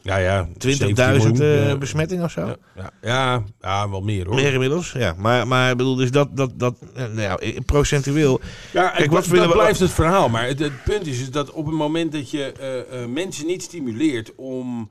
Ja, 0.07 0.17
ja. 0.17 0.47
20.000 0.47 0.53
17 0.59 1.41
eh, 1.41 1.79
besmettingen 1.79 2.25
of 2.25 2.31
zo. 2.31 2.47
Ja, 2.47 2.57
ja, 2.77 2.91
ja, 3.03 3.43
ja, 3.61 3.91
wel 3.91 4.01
meer, 4.01 4.27
hoor. 4.27 4.35
Meer 4.35 4.53
inmiddels, 4.53 4.93
ja. 4.93 5.15
Maar, 5.19 5.47
maar 5.47 5.71
ik 5.71 5.77
bedoel, 5.77 5.95
dus 5.95 6.11
dat, 6.11 6.37
dat, 6.37 6.59
dat 6.59 6.77
eh, 6.95 7.03
nou 7.03 7.21
ja, 7.21 7.37
eh, 7.37 7.57
procentueel. 7.67 8.41
Ja, 8.73 8.89
Kijk, 8.89 9.11
wat 9.11 9.25
dat 9.25 9.53
blijft 9.53 9.81
het 9.81 9.91
verhaal. 9.91 10.29
Maar 10.29 10.47
het, 10.47 10.59
het 10.59 10.85
punt 10.85 11.07
is, 11.07 11.21
is 11.21 11.31
dat 11.31 11.51
op 11.51 11.67
het 11.67 11.75
moment 11.75 12.13
dat 12.13 12.31
je 12.31 13.07
mensen 13.09 13.47
niet 13.47 13.63
stimuleert 13.63 14.33
om 14.37 14.91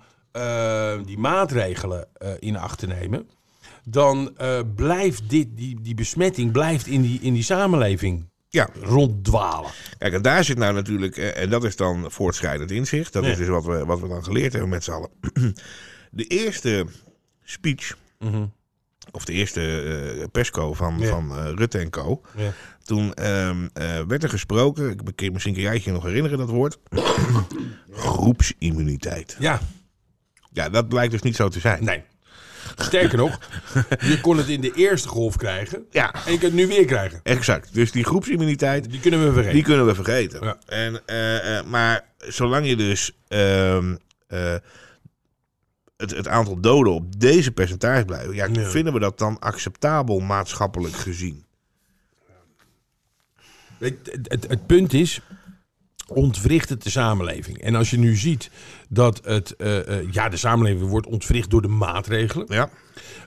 die 1.06 1.18
maatregelen 1.18 2.08
in 2.40 2.58
acht 2.58 2.80
te 2.80 2.88
nemen, 2.88 3.30
dan 3.84 4.36
blijft 4.76 5.30
dit, 5.30 5.48
die, 5.58 5.82
die 5.82 5.96
besmetting 5.96 6.52
blijft 6.52 6.88
in 6.88 7.02
die, 7.02 7.20
in 7.22 7.34
die 7.34 7.44
samenleving 7.44 8.30
Ja, 8.56 8.70
ronddwalen. 8.82 9.72
kijk, 9.98 10.14
en 10.14 10.22
daar 10.22 10.44
zit 10.44 10.58
nou 10.58 10.74
natuurlijk, 10.74 11.18
eh, 11.18 11.42
en 11.42 11.50
dat 11.50 11.64
is 11.64 11.76
dan 11.76 12.12
voortschrijdend 12.12 12.72
inzicht. 12.72 13.14
Dat 13.14 13.24
Ja. 13.24 13.30
is 13.30 13.38
dus 13.38 13.48
wat 13.48 13.66
we, 13.66 13.86
wat 13.86 14.00
we 14.00 14.08
dan 14.08 14.24
geleerd 14.24 14.52
hebben 14.52 14.70
met 14.70 14.84
z'n 14.84 14.92
allen. 14.92 15.10
De 16.12 16.24
eerste 16.24 16.86
speech, 17.44 17.98
of 19.12 19.26
de 19.26 19.34
eerste 19.34 19.82
eh, 20.20 20.24
persco 20.32 20.74
van, 20.74 20.96
Ja. 21.00 21.08
van 21.08 21.38
eh, 21.38 21.52
Rutte 21.56 21.78
en 21.78 21.90
Co. 21.90 22.22
Ja. 22.38 22.54
Toen 22.84 23.14
ehm, 23.14 23.68
eh, 23.74 24.02
werd 24.08 24.24
er 24.24 24.30
gesproken, 24.30 24.90
ik 24.90 25.16
kan- 25.16 25.32
misschien 25.32 25.54
kan 25.54 25.62
jij 25.64 25.82
je 25.84 25.92
nog 25.92 26.04
herinneren 26.04 26.38
dat 26.38 26.50
woord, 26.50 26.78
groepsimmuniteit. 27.92 29.36
Ja, 29.40 29.60
Ja, 30.52 30.70
dat 30.70 30.88
blijkt 30.88 31.12
dus 31.12 31.22
niet 31.22 31.36
zo 31.36 31.50
te 31.50 31.60
zijn. 31.60 31.84
nee. 31.84 32.04
Sterker 32.76 33.18
nog, 33.18 33.40
je 34.00 34.20
kon 34.22 34.38
het 34.38 34.48
in 34.48 34.62
de 34.62 34.72
eerste 34.76 35.08
golf 35.08 35.38
krijgen 35.38 35.86
Ja, 35.90 36.14
en 36.14 36.32
je 36.32 36.38
kunt 36.38 36.42
het 36.42 36.54
nu 36.54 36.68
weer 36.68 36.86
krijgen. 36.86 37.20
exact. 37.24 37.74
Dus 37.74 37.92
die 37.92 38.04
groepsimmuniteit, 38.04 38.92
Die 38.92 39.00
kunnen 39.00 39.20
we 39.20 39.26
vergeten. 39.34 39.54
die 39.54 39.64
kunnen 39.64 39.86
we 39.86 39.96
vergeten. 39.96 40.44
Ja. 40.44 40.58
En, 40.66 41.02
eh, 41.06 41.58
eh, 41.58 41.66
maar 41.66 42.06
zolang 42.18 42.68
je 42.68 42.76
dus 42.76 43.12
ehm, 43.28 43.96
eh, 44.28 44.56
het, 45.98 46.12
het 46.12 46.28
aantal 46.28 46.60
doden 46.60 46.94
op 46.94 47.20
deze 47.20 47.52
percentage 47.52 48.06
blijft, 48.06 48.34
ja, 48.34 48.48
vinden 48.54 48.94
we 48.94 49.00
dat 49.00 49.18
dan 49.18 49.40
acceptabel 49.40 50.20
maatschappelijk 50.20 50.96
gezien? 50.96 51.44
Het, 53.78 53.96
het 54.48 54.66
punt 54.66 54.94
is, 54.94 55.22
ontwricht 56.08 56.70
het 56.70 56.84
de 56.84 56.90
samenleving. 56.90 57.58
En 57.62 57.76
als 57.76 57.90
je 57.90 57.98
nu 57.98 58.16
ziet 58.16 58.50
dat 58.90 59.22
het, 59.24 59.56
eh, 59.56 60.00
eh, 60.00 60.12
ja, 60.12 60.30
de 60.30 60.38
samenleving 60.38 60.90
wordt 60.90 61.08
ontwricht 61.08 61.50
door 61.50 61.62
de 61.62 61.68
maatregelen. 61.68 62.46
Ja, 62.50 62.70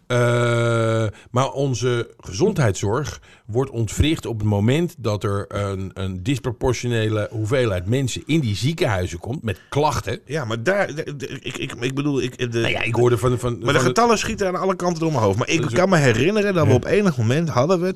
Eh, 0.09 1.07
maar 1.31 1.51
onze 1.51 2.15
gezondheidszorg 2.19 3.21
wordt 3.47 3.71
ontwricht 3.71 4.27
op 4.27 4.39
het 4.39 4.49
moment 4.49 4.95
dat 4.99 5.25
er 5.25 5.45
een, 5.49 5.91
een 5.95 6.23
disproportionele 6.23 7.29
hoeveelheid 7.31 7.87
mensen 7.87 8.23
in 8.27 8.41
die 8.41 8.57
ziekenhuizen 8.57 9.19
komt 9.19 9.43
met 9.43 9.61
klachten. 9.69 10.21
ja 10.25 10.45
maar 10.45 10.63
daar, 10.63 10.89
ik, 11.41 11.57
ik, 11.57 11.73
ik 11.81 11.95
bedoel, 11.95 12.23
ik, 12.23 12.53
de, 12.53 12.59
Nou 12.59 12.73
ja, 12.73 12.83
ik 12.83 12.95
hoorde 12.95 13.19
van... 13.19 13.39
van, 13.39 13.59
maar 13.59 13.73
de 13.73 13.79
getallen 13.79 14.19
schieten 14.19 14.47
aan 14.47 14.57
alle 14.57 14.77
kanten 14.77 15.01
door 15.01 15.13
mijn 15.13 15.23
hoofd. 15.23 15.39
Maar 15.39 15.49
ik 15.49 15.65
is 15.65 15.73
kan 15.73 15.89
me 15.89 15.97
herinneren 15.97 16.55
dat 16.55 16.67
we 16.67 16.73
op 16.73 16.85
enig 16.85 17.17
moment 17.17 17.49
hadden 17.49 17.81
we 17.81 17.95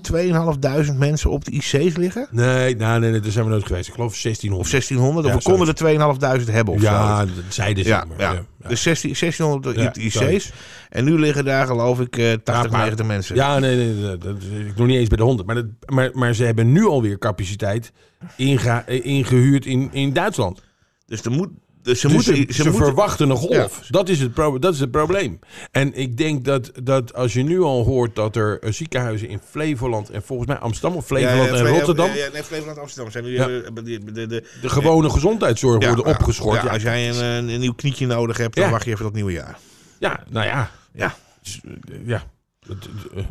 2.500 0.92 0.98
mensen 0.98 1.30
op 1.30 1.44
de 1.44 1.50
IC's 1.50 1.96
liggen. 1.96 2.28
Nee, 2.30 2.76
nee, 2.76 2.98
nee, 2.98 3.10
nee, 3.10 3.20
daar 3.20 3.32
zijn 3.32 3.44
we 3.44 3.50
nooit 3.50 3.66
geweest. 3.66 3.88
Ik 3.88 3.94
geloof 3.94 4.20
1600. 4.22 4.64
Of 4.64 4.70
1600. 4.70 5.26
Ja, 5.26 5.34
of 5.34 5.44
we 5.44 5.50
konden 5.50 5.98
er 5.98 6.46
2.500 6.48 6.52
hebben 6.52 6.74
of 6.74 6.80
Ja, 6.80 7.20
zo. 7.20 7.26
dat 7.34 7.44
zeiden 7.48 7.84
ze. 7.84 7.90
Ja, 7.90 8.04
maar, 8.04 8.18
ja. 8.20 8.32
ja, 8.32 8.44
ja. 8.62 8.68
Dus 8.68 8.82
16, 8.82 9.14
1600 9.20 9.76
Ja, 9.76 9.86
op 9.86 9.94
de 9.94 10.00
IC's. 10.00 10.52
En 10.92 11.04
nu 11.04 11.18
liggen 11.18 11.44
daar 11.44 11.66
geloof 11.66 12.00
ik 12.00 12.16
eh 12.16 12.32
80, 12.44 12.70
maar- 12.70 12.80
90 12.80 13.06
mensen. 13.06 13.36
Ja, 13.36 13.58
nee, 13.58 13.76
nee, 13.76 13.94
nee, 13.94 14.18
dat 14.18 14.36
ik 14.66 14.76
nog 14.76 14.86
niet 14.86 14.96
eens 14.96 15.08
bij 15.08 15.16
de 15.16 15.22
100. 15.22 15.46
Maar, 15.46 15.54
dat, 15.56 15.66
maar, 15.86 16.10
maar 16.12 16.34
ze 16.34 16.44
hebben 16.44 16.72
nu 16.72 16.84
alweer 16.86 17.18
capaciteit 17.18 17.92
eh, 18.36 19.04
ingehuurd 19.04 19.66
in, 19.66 19.88
in 19.92 20.12
Duitsland. 20.12 20.62
Dus, 21.06 21.22
er 21.24 21.30
moet, 21.30 21.48
dus 21.82 22.00
ze 22.00 22.06
Dus 22.06 22.16
moeten... 22.16 22.36
ze, 22.36 22.44
Ze, 22.46 22.52
ze 22.52 22.68
moeten 22.68 22.84
verwachten 22.86 23.30
een 23.30 23.36
golf. 23.36 23.78
Ja. 23.82 23.86
Dat, 23.88 24.08
is 24.08 24.20
het 24.20 24.36
dat 24.36 24.74
is 24.74 24.80
het 24.80 24.90
probleem. 24.90 25.38
En 25.70 25.94
ik 25.94 26.16
denk 26.16 26.44
dat, 26.44 26.70
dat 26.82 27.14
als 27.14 27.32
je 27.32 27.42
nu 27.42 27.60
al 27.60 27.84
hoort 27.84 28.14
dat 28.14 28.36
er 28.36 28.58
eh, 28.60 28.72
ziekenhuizen 28.72 29.28
in 29.28 29.40
Flevoland 29.50 30.10
en 30.10 30.22
volgens 30.22 30.48
mij 30.48 30.58
Amsterdam 30.58 30.96
of 30.98 31.06
Flevoland 31.06 31.50
ja, 31.50 31.56
en 31.56 31.66
Rotterdam, 31.66 32.06
Ja, 32.08 32.14
ja, 32.14 32.28
nee, 32.32 32.42
Flevoland 32.42 32.76
en 32.76 32.82
Amsterdam 32.82 33.12
zijn 33.12 33.24
nu... 33.24 33.30
Ja. 33.32 33.48
eh, 33.48 33.64
de, 33.74 33.82
de, 33.82 34.12
de, 34.12 34.26
de- 34.60 34.68
gewone 34.68 35.10
gezondheidszorg 35.10 35.82
ja, 35.82 35.86
worden 35.88 36.06
ja, 36.06 36.12
opgeschort. 36.18 36.56
Ja, 36.56 36.64
Ja, 36.64 36.70
als 36.72 36.82
jij 36.82 37.08
een, 37.08 37.48
een, 37.48 37.60
nieuw 37.60 37.74
knietje 37.74 38.06
nodig 38.06 38.36
hebt, 38.36 38.54
dan 38.54 38.64
Ja. 38.64 38.70
wacht 38.70 38.84
je 38.84 38.90
even 38.90 39.04
tot 39.04 39.14
het 39.14 39.24
nieuwe 39.24 39.32
jaar. 39.38 39.58
ja, 39.98 40.20
nou 40.30 40.46
ja. 40.46 40.70
Ja. 40.94 41.14
Dus, 41.42 41.60
eh, 41.64 42.06
ja. 42.06 42.22
Dat- 42.66 42.88
eh, 43.14 43.24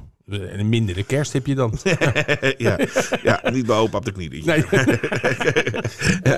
En 0.53 0.59
een 0.59 0.69
mindere 0.69 1.03
kerst 1.03 1.33
heb 1.33 1.45
je 1.45 1.55
dan. 1.55 1.77
ja, 2.57 2.79
ja, 3.23 3.41
niet 3.51 3.65
bij 3.65 3.75
opa 3.77 3.97
op 3.97 4.05
de 4.05 4.11
knie. 4.11 4.43
Nee. 4.45 4.63
Eh, 6.23 6.33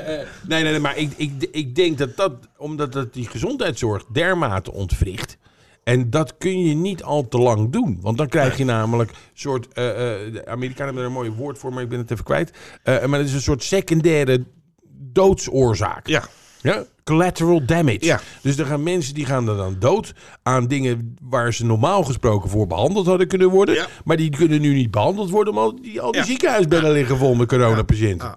nee, 0.48 0.64
nee, 0.64 0.72
nee, 0.72 0.80
maar 0.80 0.98
ik, 0.98 1.12
ik, 1.18 1.32
ik 1.52 1.76
denk 1.76 1.98
dat 1.98 2.16
dat, 2.18 2.34
omdat 2.58 2.92
dat 2.94 3.14
die 3.14 3.28
gezondheidszorg 3.28 4.06
dermate 4.06 4.72
ontwricht. 4.72 5.38
En 5.84 6.10
dat 6.10 6.38
kun 6.38 6.60
je 6.66 6.74
niet 6.76 7.04
al 7.04 7.28
te 7.28 7.38
lang 7.38 7.72
doen. 7.72 7.98
Want 8.02 8.18
dan 8.18 8.28
krijg 8.28 8.58
je 8.58 8.66
namelijk 8.66 9.10
een 9.10 9.16
soort. 9.34 9.68
eh, 9.68 9.74
de 9.84 10.42
Amerikanen 10.46 10.86
hebben 10.86 11.02
er 11.04 11.08
een 11.10 11.16
mooi 11.16 11.30
woord 11.30 11.58
voor, 11.58 11.74
maar 11.74 11.84
ik 11.84 11.90
ben 11.90 12.00
het 12.00 12.12
even 12.12 12.24
kwijt. 12.24 12.52
Maar 12.84 13.20
het 13.20 13.28
is 13.28 13.34
een 13.34 13.42
soort 13.42 13.64
secundaire 13.64 14.44
doodsoorzaak. 14.94 16.08
Ja, 16.08 16.24
Ja? 16.64 16.84
Collateral 17.04 17.66
damage. 17.66 18.06
Ja. 18.06 18.20
Dus 18.42 18.58
er 18.58 18.66
gaan 18.66 18.84
mensen 18.84 19.14
die 19.14 19.26
gaan 19.26 19.48
er 19.48 19.58
dan 19.58 19.76
dood 19.80 20.14
aan 20.44 20.68
dingen 20.68 21.18
waar 21.22 21.54
ze 21.54 21.66
normaal 21.66 22.04
gesproken 22.04 22.50
voor 22.50 22.68
behandeld 22.68 23.06
hadden 23.06 23.28
kunnen 23.28 23.50
worden. 23.50 23.76
Ja. 23.76 23.88
Maar 24.04 24.18
die 24.18 24.30
kunnen 24.30 24.62
nu 24.62 24.74
niet 24.74 24.92
behandeld 24.92 25.30
worden, 25.30 25.58
omdat 25.58 25.84
die, 25.84 26.02
al 26.02 26.12
die 26.12 26.24
ziekenhuisbedden 26.24 26.92
liggen 26.92 27.18
vol 27.18 27.36
met 27.36 27.48
coronapatiënten. 27.48 28.36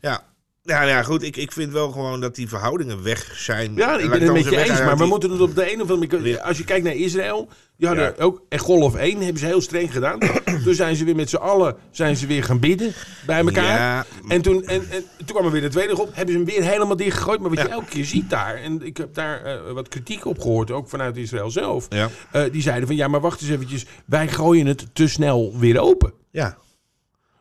ja. 0.00 0.22
Ja, 0.66 0.78
nou 0.78 0.88
ja, 0.88 1.02
goed. 1.02 1.22
Ik, 1.22 1.36
ik 1.36 1.52
vind 1.52 1.72
wel 1.72 1.90
gewoon 1.90 2.20
dat 2.20 2.34
die 2.34 2.48
verhoudingen 2.48 3.02
weg 3.02 3.32
zijn. 3.36 3.74
Ja, 3.74 3.98
ik 3.98 4.10
ben 4.10 4.22
het 4.22 4.32
met 4.32 4.44
je 4.44 4.56
eens, 4.56 4.80
maar 4.80 4.96
we 4.96 5.06
moeten 5.06 5.30
het 5.30 5.40
op 5.40 5.54
de 5.54 5.72
een 5.72 5.82
of 5.82 5.90
andere 5.90 6.16
manier... 6.16 6.40
Als 6.40 6.58
je 6.58 6.64
kijkt 6.64 6.84
naar 6.84 6.94
Israël, 6.94 7.48
die 7.76 7.86
hadden 7.86 8.14
Ja. 8.16 8.22
ook... 8.24 8.42
En 8.48 8.58
golf 8.58 8.94
1 8.94 9.20
hebben 9.20 9.38
ze 9.38 9.46
heel 9.46 9.60
streng 9.60 9.92
gedaan. 9.92 10.18
toen 10.64 10.74
zijn 10.74 10.96
ze 10.96 11.04
weer 11.04 11.16
met 11.16 11.30
z'n 11.30 11.36
allen 11.36 11.76
zijn 11.90 12.16
ze 12.16 12.26
weer 12.26 12.44
gaan 12.44 12.60
bidden 12.60 12.92
bij 13.26 13.38
elkaar. 13.38 13.78
Ja. 13.78 14.06
En, 14.28 14.42
toen, 14.42 14.64
en, 14.64 14.90
en 14.90 15.04
toen 15.16 15.26
kwam 15.26 15.44
er 15.44 15.50
weer 15.50 15.60
de 15.60 15.68
tweede 15.68 15.94
golf. 15.94 16.08
Hebben 16.12 16.34
ze 16.34 16.40
hem 16.40 16.48
weer 16.50 16.62
helemaal 16.70 16.96
dichtgegooid. 16.96 17.40
Maar 17.40 17.50
wat 17.50 17.58
je 17.58 17.68
elke 17.68 17.88
keer 17.88 18.04
ziet 18.04 18.30
daar... 18.30 18.54
En 18.54 18.86
ik 18.86 18.96
heb 18.96 19.14
daar 19.14 19.42
eh, 19.44 19.72
wat 19.72 19.88
kritiek 19.88 20.24
op 20.26 20.40
gehoord, 20.40 20.70
ook 20.70 20.88
vanuit 20.88 21.16
Israël 21.16 21.50
zelf. 21.50 21.88
Eh, 21.88 22.42
die 22.52 22.62
zeiden 22.62 22.86
van, 22.86 22.96
ja, 22.96 23.08
maar 23.08 23.20
wacht 23.20 23.40
eens 23.40 23.50
eventjes. 23.50 23.86
Wij 24.06 24.28
gooien 24.28 24.66
het 24.66 24.86
te 24.92 25.08
snel 25.08 25.58
weer 25.58 25.78
open. 25.80 26.12
Ja. 26.30 26.56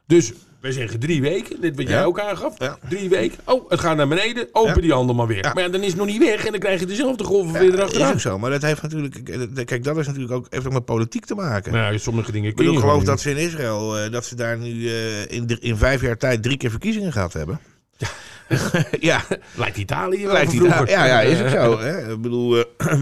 Dus 0.07 0.33
wij 0.65 0.73
zeggen 0.73 0.99
drie 0.99 1.21
weken, 1.21 1.61
dit 1.61 1.75
wat 1.75 1.87
jij 1.87 1.97
Ja. 1.97 2.03
ook 2.03 2.19
aangaf. 2.19 2.53
Ja. 2.59 2.77
Drie 2.89 3.09
weken. 3.09 3.37
Oh, 3.45 3.69
het 3.69 3.79
gaat 3.79 3.95
naar 3.97 4.07
beneden. 4.07 4.47
Open 4.51 4.75
Ja. 4.75 4.81
die 4.81 4.91
handel 4.93 5.15
maar 5.15 5.27
weer. 5.27 5.43
Ja. 5.43 5.53
Maar 5.53 5.63
ja, 5.63 5.69
dan 5.69 5.81
is 5.81 5.87
het 5.87 5.97
nog 5.97 6.05
niet 6.05 6.19
weg 6.19 6.45
en 6.45 6.51
dan 6.51 6.59
krijg 6.59 6.79
je 6.79 6.85
dezelfde 6.85 7.23
golven 7.23 7.53
weer 7.53 7.61
Ja, 7.63 7.67
is 7.69 7.73
erachteraan. 7.75 8.13
ook 8.13 8.19
zo, 8.19 8.39
maar 8.39 8.49
dat 8.51 8.61
heeft 8.61 8.81
natuurlijk. 8.81 9.65
Kijk, 9.65 9.83
dat 9.83 9.97
is 9.97 10.05
natuurlijk 10.07 10.33
ook, 10.33 10.47
heeft 10.49 10.65
ook 10.65 10.73
met 10.73 10.85
politiek 10.85 11.25
te 11.25 11.35
maken. 11.35 11.71
Nou, 11.73 11.99
sommige 11.99 12.31
dingen 12.31 12.49
ik 12.49 12.55
kun 12.55 12.65
je 12.65 12.71
bedoel, 12.71 12.87
geloof 12.89 13.03
dat 13.03 13.21
ze 13.21 13.29
in 13.29 13.37
Israël, 13.37 13.97
eh, 13.97 14.11
dat 14.11 14.25
ze 14.25 14.35
daar 14.35 14.57
nu 14.57 14.87
eh, 14.89 15.21
in, 15.31 15.57
in 15.59 15.77
vijf 15.77 16.01
jaar 16.01 16.17
tijd 16.17 16.43
drie 16.43 16.57
keer 16.57 16.69
verkiezingen 16.69 17.11
gehad 17.11 17.33
hebben. 17.33 17.59
Ja, 18.99 19.21
niet. 19.29 19.39
Lijkt 19.55 19.77
Italië 19.77 20.23
wel 20.25 20.33
lijkt 20.33 20.51
ja, 20.89 21.05
ja, 21.05 21.21
is 21.21 21.41
ook 21.41 21.49
zo. 21.63 21.79
Hè? 21.79 22.11
Ik 22.13 22.21
bedoel, 22.21 22.57
eh, 22.77 22.93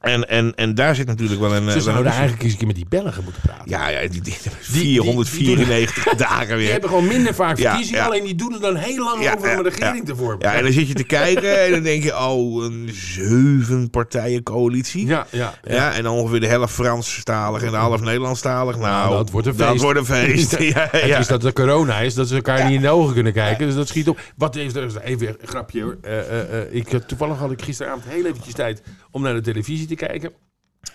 En, 0.00 0.28
en, 0.28 0.52
en 0.54 0.74
daar 0.74 0.94
zit 0.94 1.06
natuurlijk 1.06 1.40
wel 1.40 1.54
een... 1.54 1.62
Ze 1.68 1.72
wel 1.72 1.80
zouden 1.80 2.06
een- 2.06 2.10
eigenlijk 2.12 2.42
eens 2.42 2.52
een 2.52 2.58
keer 2.58 2.66
met 2.66 2.76
die 2.76 2.86
Belgen 2.88 3.24
moeten 3.24 3.42
praten. 3.42 3.64
Ja, 3.70 3.88
ja, 3.88 4.00
die, 4.00 4.10
die, 4.10 4.20
die- 4.22 4.32
die 4.42 5.02
494 5.02 6.04
dagen 6.16 6.46
Die 6.46 6.56
weer. 6.56 6.70
hebben 6.70 6.88
gewoon 6.88 7.06
minder 7.06 7.34
vaak 7.34 7.58
Ja, 7.58 7.68
verkiezingen, 7.68 8.00
ja. 8.00 8.06
alleen 8.06 8.24
die 8.24 8.34
doen 8.34 8.54
er 8.54 8.60
dan 8.60 8.76
heel 8.76 9.04
lang 9.04 9.22
Ja, 9.22 9.34
over 9.34 9.42
om 9.44 9.48
ja, 9.52 9.56
een 9.58 9.62
regering 9.64 9.98
ja. 9.98 10.04
te 10.12 10.16
vormen. 10.16 10.38
Ja, 10.48 10.54
en 10.54 10.62
dan 10.62 10.72
zit 10.72 10.88
je 10.88 10.94
te 10.94 11.04
kijken 11.04 11.64
en 11.64 11.70
dan 11.70 11.82
denk 11.82 12.02
je, 12.02 12.16
oh, 12.18 12.64
een 12.64 12.90
zeven 12.92 13.90
partijen 13.90 14.42
coalitie. 14.42 15.06
ja, 15.06 15.26
ja, 15.30 15.54
ja. 15.62 15.74
Ja, 15.74 15.92
en 15.94 16.02
dan 16.02 16.14
ongeveer 16.14 16.40
de 16.40 16.46
helft 16.46 16.74
Franstalig 16.74 17.62
en 17.62 17.70
de 17.70 17.76
half 17.76 18.00
Nederlandstalig. 18.00 18.76
Nou, 18.78 19.10
dat 19.16 19.30
wordt 19.30 19.46
een 19.46 19.56
Dat 19.56 19.68
feest. 19.70 19.82
wordt 19.82 19.98
een 19.98 20.06
feest. 20.06 20.58
ja, 20.74 20.88
Het 20.90 21.04
ja. 21.04 21.18
is 21.18 21.26
dat 21.26 21.44
er 21.44 21.52
corona 21.52 21.98
is, 21.98 22.14
dat 22.14 22.28
ze 22.28 22.34
elkaar 22.34 22.64
niet 22.64 22.74
in 22.74 22.80
de 22.80 22.88
ogen 22.90 23.14
kunnen 23.14 23.32
kijken. 23.32 23.66
Dus 23.66 23.74
dat 23.74 23.88
schiet 23.88 24.08
op. 24.08 24.20
Wat 24.36 24.56
is 24.56 24.74
er? 24.74 24.96
Even 25.02 25.28
een 25.28 25.36
grapje 25.48 25.82
hoor. 25.82 25.96
Eh, 26.02 26.18
eh, 26.18 26.60
eh, 26.60 26.66
ik, 26.74 26.88
toevallig 27.06 27.38
had 27.38 27.50
ik 27.50 27.62
gisteravond 27.62 28.04
heel 28.08 28.24
eventjes 28.26 28.54
tijd 28.54 28.82
om 29.10 29.22
naar 29.22 29.34
de 29.34 29.40
televisie 29.40 29.86
te 29.86 29.94
kijken. 29.94 30.32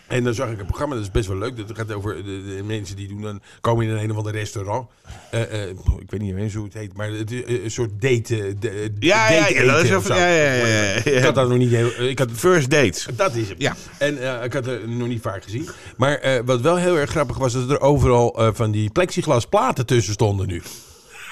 En 0.08 0.24
dan 0.24 0.34
zag 0.34 0.50
ik 0.52 0.60
een 0.60 0.66
programma, 0.66 0.96
dat 0.96 1.04
is 1.04 1.12
best 1.12 1.28
wel 1.28 1.38
leuk. 1.38 1.58
Dat 1.58 1.76
gaat 1.78 1.92
over 1.92 2.16
de, 2.16 2.44
de 2.56 2.64
mensen 2.66 2.96
die 2.96 3.08
doen 3.08 3.22
dan 3.22 3.42
komen 3.62 3.86
in 3.88 3.98
een 3.98 4.12
of 4.12 4.18
ander 4.18 4.32
restaurant. 4.32 4.88
Eh, 5.32 5.64
eh, 5.64 5.70
ik 6.00 6.12
weet 6.12 6.22
niet 6.22 6.36
eens 6.36 6.54
hoe 6.54 6.64
het 6.64 6.74
heet, 6.74 6.94
maar 6.98 7.12
het 7.12 7.32
is 7.32 7.42
een 7.64 7.72
soort 7.72 8.02
date. 8.02 8.38
eh, 8.42 8.54
de, 8.60 8.92
Ja, 9.00 9.32
ja, 9.32 9.40
date 9.40 9.54
ja, 9.54 9.64
dat 9.74 9.84
is 9.84 10.08
ja, 10.08 10.28
ja, 10.28 10.54
ja. 10.54 10.94
Ik 11.04 11.24
had 11.24 11.36
dat 11.36 11.50
nog 11.50 11.58
niet 11.58 11.70
heel. 11.72 11.92
Ik 12.10 12.20
had 12.20 12.30
First 12.34 12.70
dates. 12.70 13.08
dat 13.16 13.36
is 13.36 13.48
hem. 13.48 13.56
Ja. 13.60 13.76
En 13.98 14.38
eh, 14.38 14.44
ik 14.44 14.54
had 14.54 14.66
het 14.66 14.88
nog 14.88 15.08
niet 15.08 15.22
vaak 15.22 15.44
gezien. 15.44 15.70
Maar 15.98 16.16
eh, 16.18 16.40
wat 16.46 16.62
wel 16.62 16.76
heel 16.78 16.98
erg 16.98 17.10
grappig 17.10 17.38
was, 17.38 17.54
dat 17.54 17.70
er 17.70 17.80
overal 17.82 18.40
eh, 18.40 18.50
van 18.54 18.72
die 18.72 18.90
plexiglas 18.90 19.46
platen 19.46 19.86
tussen 19.86 20.14
stonden 20.14 20.48
nu. 20.48 20.62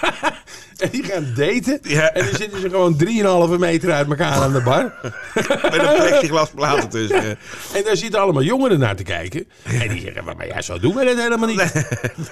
en 0.81 0.89
die 0.91 1.03
gaan 1.03 1.25
daten. 1.35 1.79
Ja. 1.81 2.11
En 2.13 2.25
dan 2.25 2.35
zitten 2.35 2.59
ze 2.61 2.69
gewoon 2.69 3.53
3,5 3.53 3.59
meter 3.59 3.91
uit 3.91 4.07
elkaar 4.09 4.31
aan 4.33 4.53
de 4.53 4.61
bar. 4.61 4.93
Met 5.71 5.73
een 5.73 5.95
plexiglas 5.95 6.49
platen 6.55 6.89
tussen. 6.89 7.23
En 7.75 7.83
daar 7.83 7.97
zitten 7.97 8.19
allemaal 8.21 8.43
jongeren 8.43 8.79
naar 8.79 8.95
te 8.95 9.03
kijken. 9.03 9.47
En 9.63 9.89
die 9.89 10.01
zeggen, 10.01 10.23
maar 10.23 10.47
ja, 10.47 10.61
zo 10.61 10.79
doen 10.79 10.95
we 10.95 11.05
dat 11.05 11.17
helemaal 11.17 11.47
niet. 11.47 11.85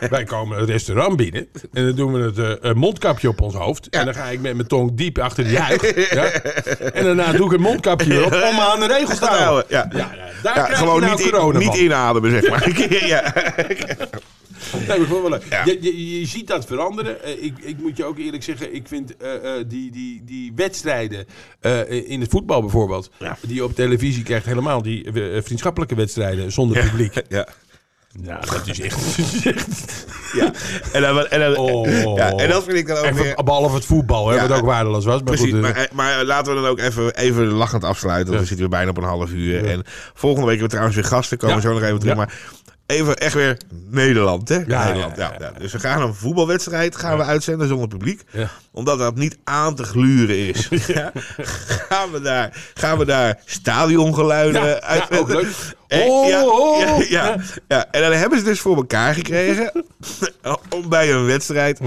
Wij 0.10 0.24
komen 0.24 0.60
het 0.60 0.70
restaurant 0.70 1.16
binnen. 1.18 1.48
En 1.74 1.86
dan 1.86 1.96
doen 1.96 2.14
we 2.14 2.42
het 2.42 2.58
een 2.62 2.78
mondkapje 2.78 3.28
op 3.30 3.42
ons 3.42 3.54
hoofd. 3.54 3.90
En 3.90 4.06
dan 4.06 4.14
ga 4.14 4.26
ik 4.26 4.40
met 4.42 4.56
mijn 4.56 4.68
tong 4.68 4.92
diep 4.98 5.18
achter 5.18 5.44
de 5.44 5.50
juich. 5.50 6.10
Ja? 6.14 6.24
En 6.94 7.04
daarna 7.04 7.32
doe 7.32 7.46
ik 7.46 7.52
het 7.52 7.62
mondkapje 7.62 8.08
weer 8.08 8.26
op 8.26 8.32
om 8.34 8.56
me 8.56 8.62
aan 8.62 8.80
de 8.80 8.88
regels 8.88 9.20
te 9.20 9.26
houden. 9.26 9.66
Ja. 9.68 9.88
Ja, 9.92 9.98
ja, 9.98 10.10
daar 10.44 10.54
krijg 10.54 10.78
gewoon 10.78 10.96
je 10.96 11.02
nou 11.02 11.16
niet, 11.16 11.26
in- 11.26 11.32
corona 11.32 11.60
niet 11.60 11.76
inademen, 11.76 12.32
zeg 12.32 12.50
maar. 12.50 13.08
ja. 13.08 13.34
Nee, 14.88 14.98
maar 14.98 15.08
gewoon 15.08 15.22
wel 15.22 15.30
leuk. 15.32 15.44
Ja. 15.50 15.66
Je, 15.66 15.78
je, 15.82 16.20
je 16.20 16.26
ziet 16.26 16.48
dat 16.48 16.66
veranderen. 16.66 17.24
Eh, 17.24 17.44
ik, 17.44 17.54
ik 17.60 17.78
moet 17.82 17.98
je 17.98 18.06
ook 18.06 18.18
eerlijk 18.18 18.44
zeggen, 18.44 18.76
ik 18.76 18.88
vind 18.88 19.18
eh, 19.18 19.58
eh, 19.60 19.66
die, 19.68 19.92
die, 19.92 20.22
die 20.26 20.52
wedstrijden 20.56 21.26
eh, 21.60 22.10
in 22.10 22.22
het 22.22 22.30
voetbal 22.30 22.62
bijvoorbeeld, 22.62 23.10
Ja. 23.20 23.38
die 23.42 23.56
je 23.56 23.64
op 23.64 23.76
televisie 23.76 24.24
krijgt, 24.24 24.46
helemaal 24.46 24.82
die 24.82 25.08
vriendschappelijke 25.44 25.96
wedstrijden 25.96 26.52
zonder 26.52 26.84
publiek. 26.90 27.14
Ja. 27.30 27.48
Ja, 28.24 28.40
dat 28.40 28.68
is 28.68 28.80
echt. 28.80 29.18
dat 29.44 29.56
ja. 30.34 30.52
En, 30.92 31.02
dan, 31.02 31.28
en, 31.28 31.40
dan, 31.40 31.58
Oh. 31.58 31.88
ja. 32.18 32.32
en 32.32 32.50
dat 32.50 32.64
vind 32.64 32.78
ik 32.78 32.88
dan 32.88 32.98
ook 32.98 33.04
weer... 33.14 33.26
Even, 33.26 33.46
behalve 33.46 33.76
het 33.76 33.86
voetbal, 33.86 34.28
hè, 34.30 34.36
Ja. 34.36 34.48
wat 34.48 34.58
ook 34.60 34.66
waardeloos 34.66 35.06
was. 35.06 35.16
Maar 35.16 35.24
Precies, 35.24 35.52
goed, 35.52 35.62
maar, 35.62 35.90
maar 35.94 36.26
laten 36.26 36.56
we 36.56 36.62
dan 36.62 36.70
ook 36.70 36.80
even, 36.80 37.16
even 37.16 37.46
lachend 37.48 37.84
afsluiten. 37.84 38.26
Want 38.34 38.36
Ja. 38.36 38.42
we 38.42 38.48
zitten 38.48 38.70
weer 38.70 38.78
bijna 38.78 38.90
op 38.90 38.98
een 38.98 39.04
half 39.18 39.32
uur. 39.32 39.66
En 39.66 39.84
volgende 40.14 40.48
week 40.48 40.60
hebben 40.60 40.64
we 40.64 40.68
trouwens 40.70 40.96
weer 40.96 41.06
gasten. 41.06 41.38
Komen 41.38 41.62
zo 41.62 41.74
nog 41.74 41.82
even 41.84 42.00
terug. 42.00 42.16
Ja. 42.16 42.20
Maar 42.20 42.34
even 42.90 43.18
echt 43.18 43.34
weer 43.34 43.58
Nederland, 43.90 44.50
hè? 44.50 44.56
Ja, 44.68 44.86
Nederland, 44.86 45.18
ja, 45.18 45.36
ja. 45.40 45.52
Dus 45.58 45.72
we 45.72 45.80
gaan 45.80 46.02
een 46.02 46.14
voetbalwedstrijd 46.14 46.96
gaan 46.96 47.18
we 47.18 47.24
uitzenden 47.24 47.68
zonder 47.68 47.88
publiek. 47.88 48.24
Omdat 48.72 49.00
dat 49.00 49.16
niet 49.16 49.38
aan 49.44 49.76
te 49.76 49.84
gluren 49.84 50.38
is. 50.38 50.68
Ja. 50.88 51.12
gaan, 51.90 52.12
we 52.12 52.22
daar, 52.22 52.72
gaan 52.74 52.98
we 52.98 53.06
daar 53.06 53.40
stadiongeluiden 53.46 54.82
uit... 54.82 55.04
ja, 55.10 55.18
ook 55.18 55.30
leuk. 55.30 55.48
En, 55.88 56.02
Oh, 56.02 56.28
ja, 56.28 56.46
oh. 56.46 56.80
ja, 56.80 56.98
ja, 57.10 57.36
ja. 57.68 57.86
en 57.92 58.02
dan 58.02 58.12
hebben 58.12 58.40
ze 58.40 58.46
dus 58.46 58.60
voor 58.60 58.76
elkaar 58.76 59.14
gekregen 59.14 59.72
om 60.76 60.90
bij 60.90 61.12
een 61.12 61.26
wedstrijd 61.26 61.80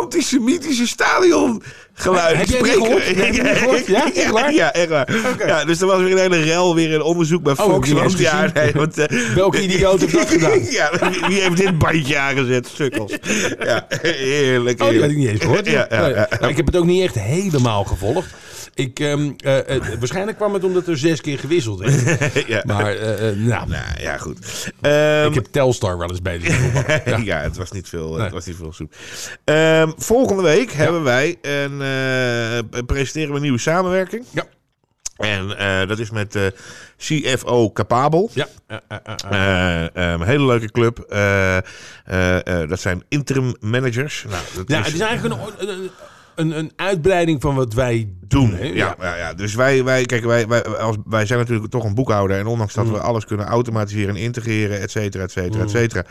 antisemitische 0.00 0.86
stadiongeluiden 0.86 2.38
Heb 2.38 2.46
te 2.46 2.52
jij 2.52 2.62
die 2.62 2.72
spreken. 2.72 2.82
gehoord? 2.82 3.06
Heb 3.06 3.34
je 3.34 3.54
gehoord? 3.54 3.86
Ja, 3.86 4.12
echt 4.14 4.30
waar? 4.40 4.52
Ja, 4.54 4.72
echt 4.72 4.88
waar. 4.88 5.08
Oké. 5.32 5.46
Ja, 5.46 5.64
dus 5.64 5.80
er 5.80 5.86
was 5.86 5.98
weer 6.02 6.12
een 6.12 6.18
hele 6.32 6.42
rel, 6.42 6.74
weer 6.74 6.94
een 6.94 7.02
onderzoek 7.02 7.42
bij 7.42 7.52
Oh, 7.52 7.58
heb 7.58 7.68
Foxland. 7.70 8.02
niet 8.08 8.12
eens 8.18 8.20
Ja, 8.30 8.50
nee, 8.54 8.72
want, 8.72 8.98
eh, 8.98 9.34
Welke 9.34 9.62
idioot 9.62 10.00
heeft 10.00 10.12
dat 10.12 10.28
gedaan? 10.28 10.60
ja, 10.70 10.90
wie- 11.28 11.40
heeft 11.40 11.56
dit 11.56 11.78
bandje 11.78 12.18
aangezet? 12.18 12.70
Sukkels. 12.74 13.12
Ja, 13.60 13.86
heerlijk. 14.02 14.82
Oh, 14.82 14.88
die 14.88 15.00
had 15.00 15.10
ik 15.10 15.16
heerlijk. 15.16 15.16
niet 15.16 15.28
eens 15.28 15.40
gehoord. 15.40 15.66
Ja, 15.66 15.86
ja, 15.90 16.08
ja. 16.08 16.48
Ik 16.48 16.56
heb 16.56 16.66
het 16.66 16.76
ook 16.76 16.84
niet 16.86 17.02
echt 17.02 17.14
helemaal 17.14 17.84
gevolgd. 17.84 18.28
Ik, 18.74 18.98
ehm, 19.00 19.30
eh, 19.36 19.76
eh, 19.76 19.82
waarschijnlijk 19.98 20.36
kwam 20.36 20.54
het 20.54 20.64
omdat 20.64 20.86
er 20.86 20.98
zes 20.98 21.20
keer 21.20 21.38
gewisseld 21.38 21.80
is. 21.82 21.94
ja. 22.46 22.62
Maar, 22.66 22.94
eh, 22.96 23.36
nou, 23.36 23.68
Nou, 23.68 23.84
ja, 24.00 24.16
goed. 24.18 24.38
Ehm, 24.80 25.26
ik 25.28 25.34
heb 25.34 25.46
Telstar 25.50 25.98
wel 25.98 26.08
eens 26.10 26.22
bij 26.22 26.38
de 26.38 26.52
voetbal. 26.52 27.18
ja. 27.32 27.38
het 27.40 27.56
was 27.56 27.70
niet 27.70 27.88
veel, 27.88 28.12
Nee. 28.12 28.22
het 28.22 28.32
was 28.32 28.46
niet 28.46 28.56
veel 28.56 28.72
soep. 28.72 28.94
Ehm, 29.44 29.90
volgende 29.96 30.42
week 30.42 30.72
hebben 30.72 31.02
wij 31.02 31.36
een, 31.42 31.76
presenteren 32.86 33.28
we 33.28 33.34
een 33.36 33.42
nieuwe 33.42 33.58
samenwerking. 33.58 34.24
Ja. 34.30 34.44
En 35.16 35.48
dat 35.88 35.98
is 35.98 36.10
met 36.10 36.38
CFO 36.98 37.70
Capabel. 37.72 38.30
Ja, 38.34 38.48
een 39.92 40.22
hele 40.22 40.44
leuke 40.46 40.70
club. 40.70 40.96
Dat 42.68 42.80
zijn 42.80 43.02
interim 43.08 43.54
managers. 43.60 44.24
Nou, 44.28 44.42
dat 44.54 44.64
ja, 44.68 44.78
is- 44.78 44.84
het 44.86 44.94
is 44.94 45.00
eigenlijk 45.00 45.34
een, 45.58 45.90
een, 46.34 46.58
een, 46.58 46.72
uitbreiding 46.76 47.40
van 47.40 47.54
wat 47.54 47.74
wij 47.74 48.12
doen. 48.20 48.54
hè? 48.54 48.64
Ja, 48.64 48.96
ja. 49.00 49.16
Ja, 49.16 49.34
dus 49.34 49.54
wij, 49.54 49.84
wij, 49.84 50.04
kijk, 50.04 50.24
wij, 50.24 50.46
wij, 50.46 50.64
als, 50.64 50.96
wij 51.04 51.26
zijn 51.26 51.38
natuurlijk 51.38 51.70
toch 51.70 51.84
een 51.84 51.94
boekhouder. 51.94 52.38
En 52.38 52.46
ondanks 52.46 52.74
dat 52.74 52.88
we 52.88 53.00
alles 53.00 53.24
kunnen 53.24 53.46
automatiseren 53.46 54.14
en 54.14 54.22
integreren, 54.22 54.80
et 54.80 54.90
cetera, 54.90 55.22
et 55.22 55.30
cetera, 55.30 55.62
et 55.62 55.70
cetera. 55.70 56.04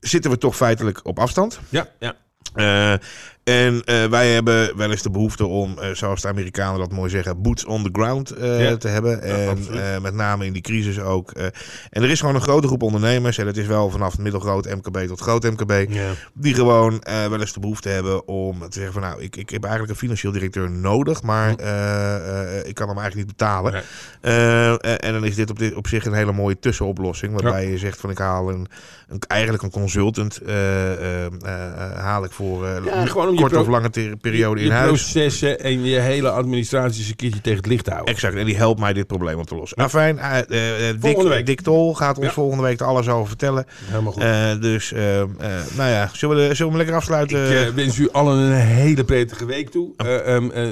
Zitten 0.00 0.30
we 0.30 0.38
toch 0.38 0.56
feitelijk 0.56 1.00
op 1.02 1.18
afstand. 1.18 1.60
ja, 1.68 1.88
ja. 1.98 2.14
Eh, 2.54 2.98
en 3.44 3.82
eh, 3.84 4.04
wij 4.04 4.32
hebben 4.32 4.76
wel 4.76 4.90
eens 4.90 5.02
de 5.02 5.10
behoefte 5.10 5.46
om, 5.46 5.78
eh, 5.78 5.88
zoals 5.94 6.20
de 6.22 6.28
Amerikanen 6.28 6.78
dat 6.78 6.92
mooi 6.92 7.10
zeggen, 7.10 7.42
boots 7.42 7.64
on 7.64 7.82
the 7.82 7.88
ground 7.92 8.30
eh, 8.30 8.62
Ja. 8.70 8.76
te 8.76 8.88
hebben. 8.88 9.22
En 9.22 9.58
eh, 9.72 10.00
met 10.02 10.14
name 10.14 10.46
in 10.46 10.52
die 10.52 10.62
crisis 10.62 11.00
ook. 11.00 11.30
eh. 11.30 11.44
en 11.90 12.02
er 12.02 12.10
is 12.10 12.20
gewoon 12.20 12.34
een 12.34 12.40
grote 12.40 12.66
groep 12.66 12.82
ondernemers, 12.82 13.38
en 13.38 13.44
dat 13.44 13.56
is 13.56 13.66
wel 13.66 13.90
vanaf 13.90 14.18
middelgroot 14.18 14.74
MKB 14.74 14.98
tot 15.06 15.20
groot 15.20 15.42
MKB, 15.42 15.86
Ja. 15.92 16.10
die 16.34 16.54
gewoon 16.54 17.00
eh, 17.02 17.26
wel 17.26 17.40
eens 17.40 17.52
de 17.52 17.60
behoefte 17.60 17.88
hebben 17.88 18.28
om 18.28 18.58
te 18.58 18.66
zeggen 18.70 18.92
van 18.92 19.02
nou, 19.02 19.22
ik, 19.22 19.36
ik 19.36 19.50
heb 19.50 19.62
eigenlijk 19.62 19.92
een 19.92 19.98
financieel 19.98 20.32
directeur 20.32 20.70
nodig, 20.70 21.22
maar 21.22 21.54
eh, 21.54 22.58
eh, 22.58 22.66
ik 22.66 22.74
kan 22.74 22.88
hem 22.88 22.98
eigenlijk 22.98 23.26
niet 23.28 23.36
betalen. 23.36 23.72
Nee. 23.72 23.82
En 24.98 25.12
dan 25.12 25.24
is 25.24 25.34
dit 25.34 25.50
op, 25.50 25.58
dit 25.58 25.74
op 25.74 25.86
zich 25.86 26.04
een 26.06 26.12
hele 26.12 26.32
mooie 26.32 26.58
tussenoplossing. 26.58 27.32
Waarbij 27.40 27.70
je 27.70 27.78
zegt 27.78 28.00
van 28.00 28.10
ik 28.10 28.18
haal 28.18 28.48
een, 28.50 28.66
een, 29.08 29.18
eigenlijk 29.26 29.62
een 29.62 29.70
consultant 29.70 30.36
eh, 30.38 30.92
eh, 30.92 31.24
eh, 31.26 31.98
haal 31.98 32.24
ik 32.24 32.30
voor 32.32 32.66
eh 32.66 32.84
Ja, 32.84 33.33
gewoon 33.36 33.50
je 33.50 33.56
korte 33.56 33.70
of 33.70 34.00
lange 34.00 34.16
periode 34.20 34.60
je 34.60 34.66
in 34.66 34.72
huis. 34.72 35.02
processen 35.02 35.60
en 35.60 35.84
je 35.84 35.98
hele 35.98 36.30
administratie 36.30 36.98
eens 37.00 37.08
een 37.08 37.16
keertje 37.16 37.40
tegen 37.40 37.58
het 37.58 37.66
licht 37.66 37.88
houden. 37.88 38.14
Exact, 38.14 38.34
en 38.36 38.44
die 38.44 38.56
helpt 38.56 38.80
mij 38.80 38.92
dit 38.92 39.06
probleem 39.06 39.38
op 39.38 39.46
te 39.46 39.54
lossen. 39.54 39.90
Fijn, 39.90 40.18
eh, 40.18 40.88
eh, 40.88 40.96
Volgende 41.00 41.42
Dick, 41.42 41.60
Tol 41.60 41.94
gaat 41.94 42.16
ons 42.16 42.26
Ja. 42.26 42.32
volgende 42.32 42.62
week 42.62 42.80
er 42.80 42.86
alles 42.86 43.08
over 43.08 43.28
vertellen. 43.28 43.66
Helemaal 43.84 44.12
goed. 44.12 44.22
Eh, 44.22 44.60
dus, 44.60 44.92
nou 45.76 45.90
ja, 45.90 46.10
zullen 46.12 46.48
we, 46.48 46.54
zullen 46.54 46.72
we 46.72 46.78
lekker 46.78 46.96
afsluiten? 46.96 47.66
Ik 47.66 47.72
wens 47.74 47.98
u 47.98 48.08
allen 48.10 48.38
een 48.38 48.52
hele 48.52 49.04
prettige 49.04 49.44
week 49.44 49.70
toe. 49.70 49.92
Eh, 49.96 50.34
ehm, 50.34 50.50
eh, 50.50 50.68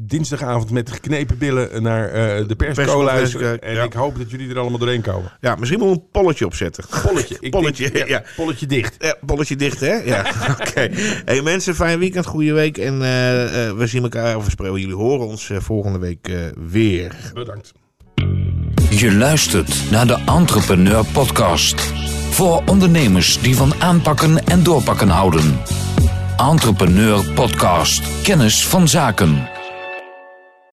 dinsdagavond 0.00 0.70
met 0.70 0.90
geknepen 0.90 1.38
billen 1.38 1.82
naar 1.82 2.10
de 2.46 2.54
persco 2.56 3.02
luisteren. 3.04 3.60
En 3.60 3.74
ja. 3.74 3.82
ik 3.82 3.92
hoop 3.92 4.18
dat 4.18 4.30
jullie 4.30 4.50
er 4.50 4.58
allemaal 4.58 4.78
doorheen 4.78 5.00
komen. 5.02 5.32
ja, 5.40 5.54
misschien 5.54 5.78
wel 5.80 5.90
een 5.90 6.04
polletje 6.12 6.46
opzetten. 6.46 6.84
Polletje. 7.02 7.38
Polletje, 7.50 7.90
denk- 7.90 8.08
ja. 8.08 8.22
Polletje 8.36 8.66
dicht. 8.66 8.96
Ja, 8.98 9.16
bolletje 9.20 9.56
dicht, 9.56 9.80
hè? 9.80 9.94
Ja, 9.94 10.24
oké. 10.60 10.88
Hey 11.24 11.42
mensen, 11.42 11.74
fijn 11.74 11.98
weekend, 12.02 12.26
goede 12.26 12.52
week. 12.52 12.78
En 12.78 13.02
eh, 13.02 13.66
eh, 13.66 13.76
we 13.76 13.86
zien 13.86 14.02
elkaar, 14.02 14.36
of 14.36 14.54
we 14.56 14.80
jullie 14.80 14.94
horen 14.94 15.26
ons 15.26 15.50
eh, 15.50 15.58
volgende 15.60 15.98
week 15.98 16.28
eh, 16.28 16.36
weer. 16.70 17.30
Bedankt. 17.34 17.72
Je 18.90 19.12
luistert 19.12 19.90
naar 19.90 20.06
de 20.06 20.18
Entrepreneur 20.26 21.04
Podcast. 21.12 21.80
Voor 22.30 22.62
ondernemers 22.66 23.40
die 23.40 23.56
van 23.56 23.74
aanpakken 23.78 24.46
en 24.46 24.62
doorpakken 24.62 25.08
houden. 25.08 25.60
Entrepreneur 26.36 27.32
Podcast. 27.34 28.22
Kennis 28.22 28.66
van 28.66 28.88
zaken. 28.88 29.48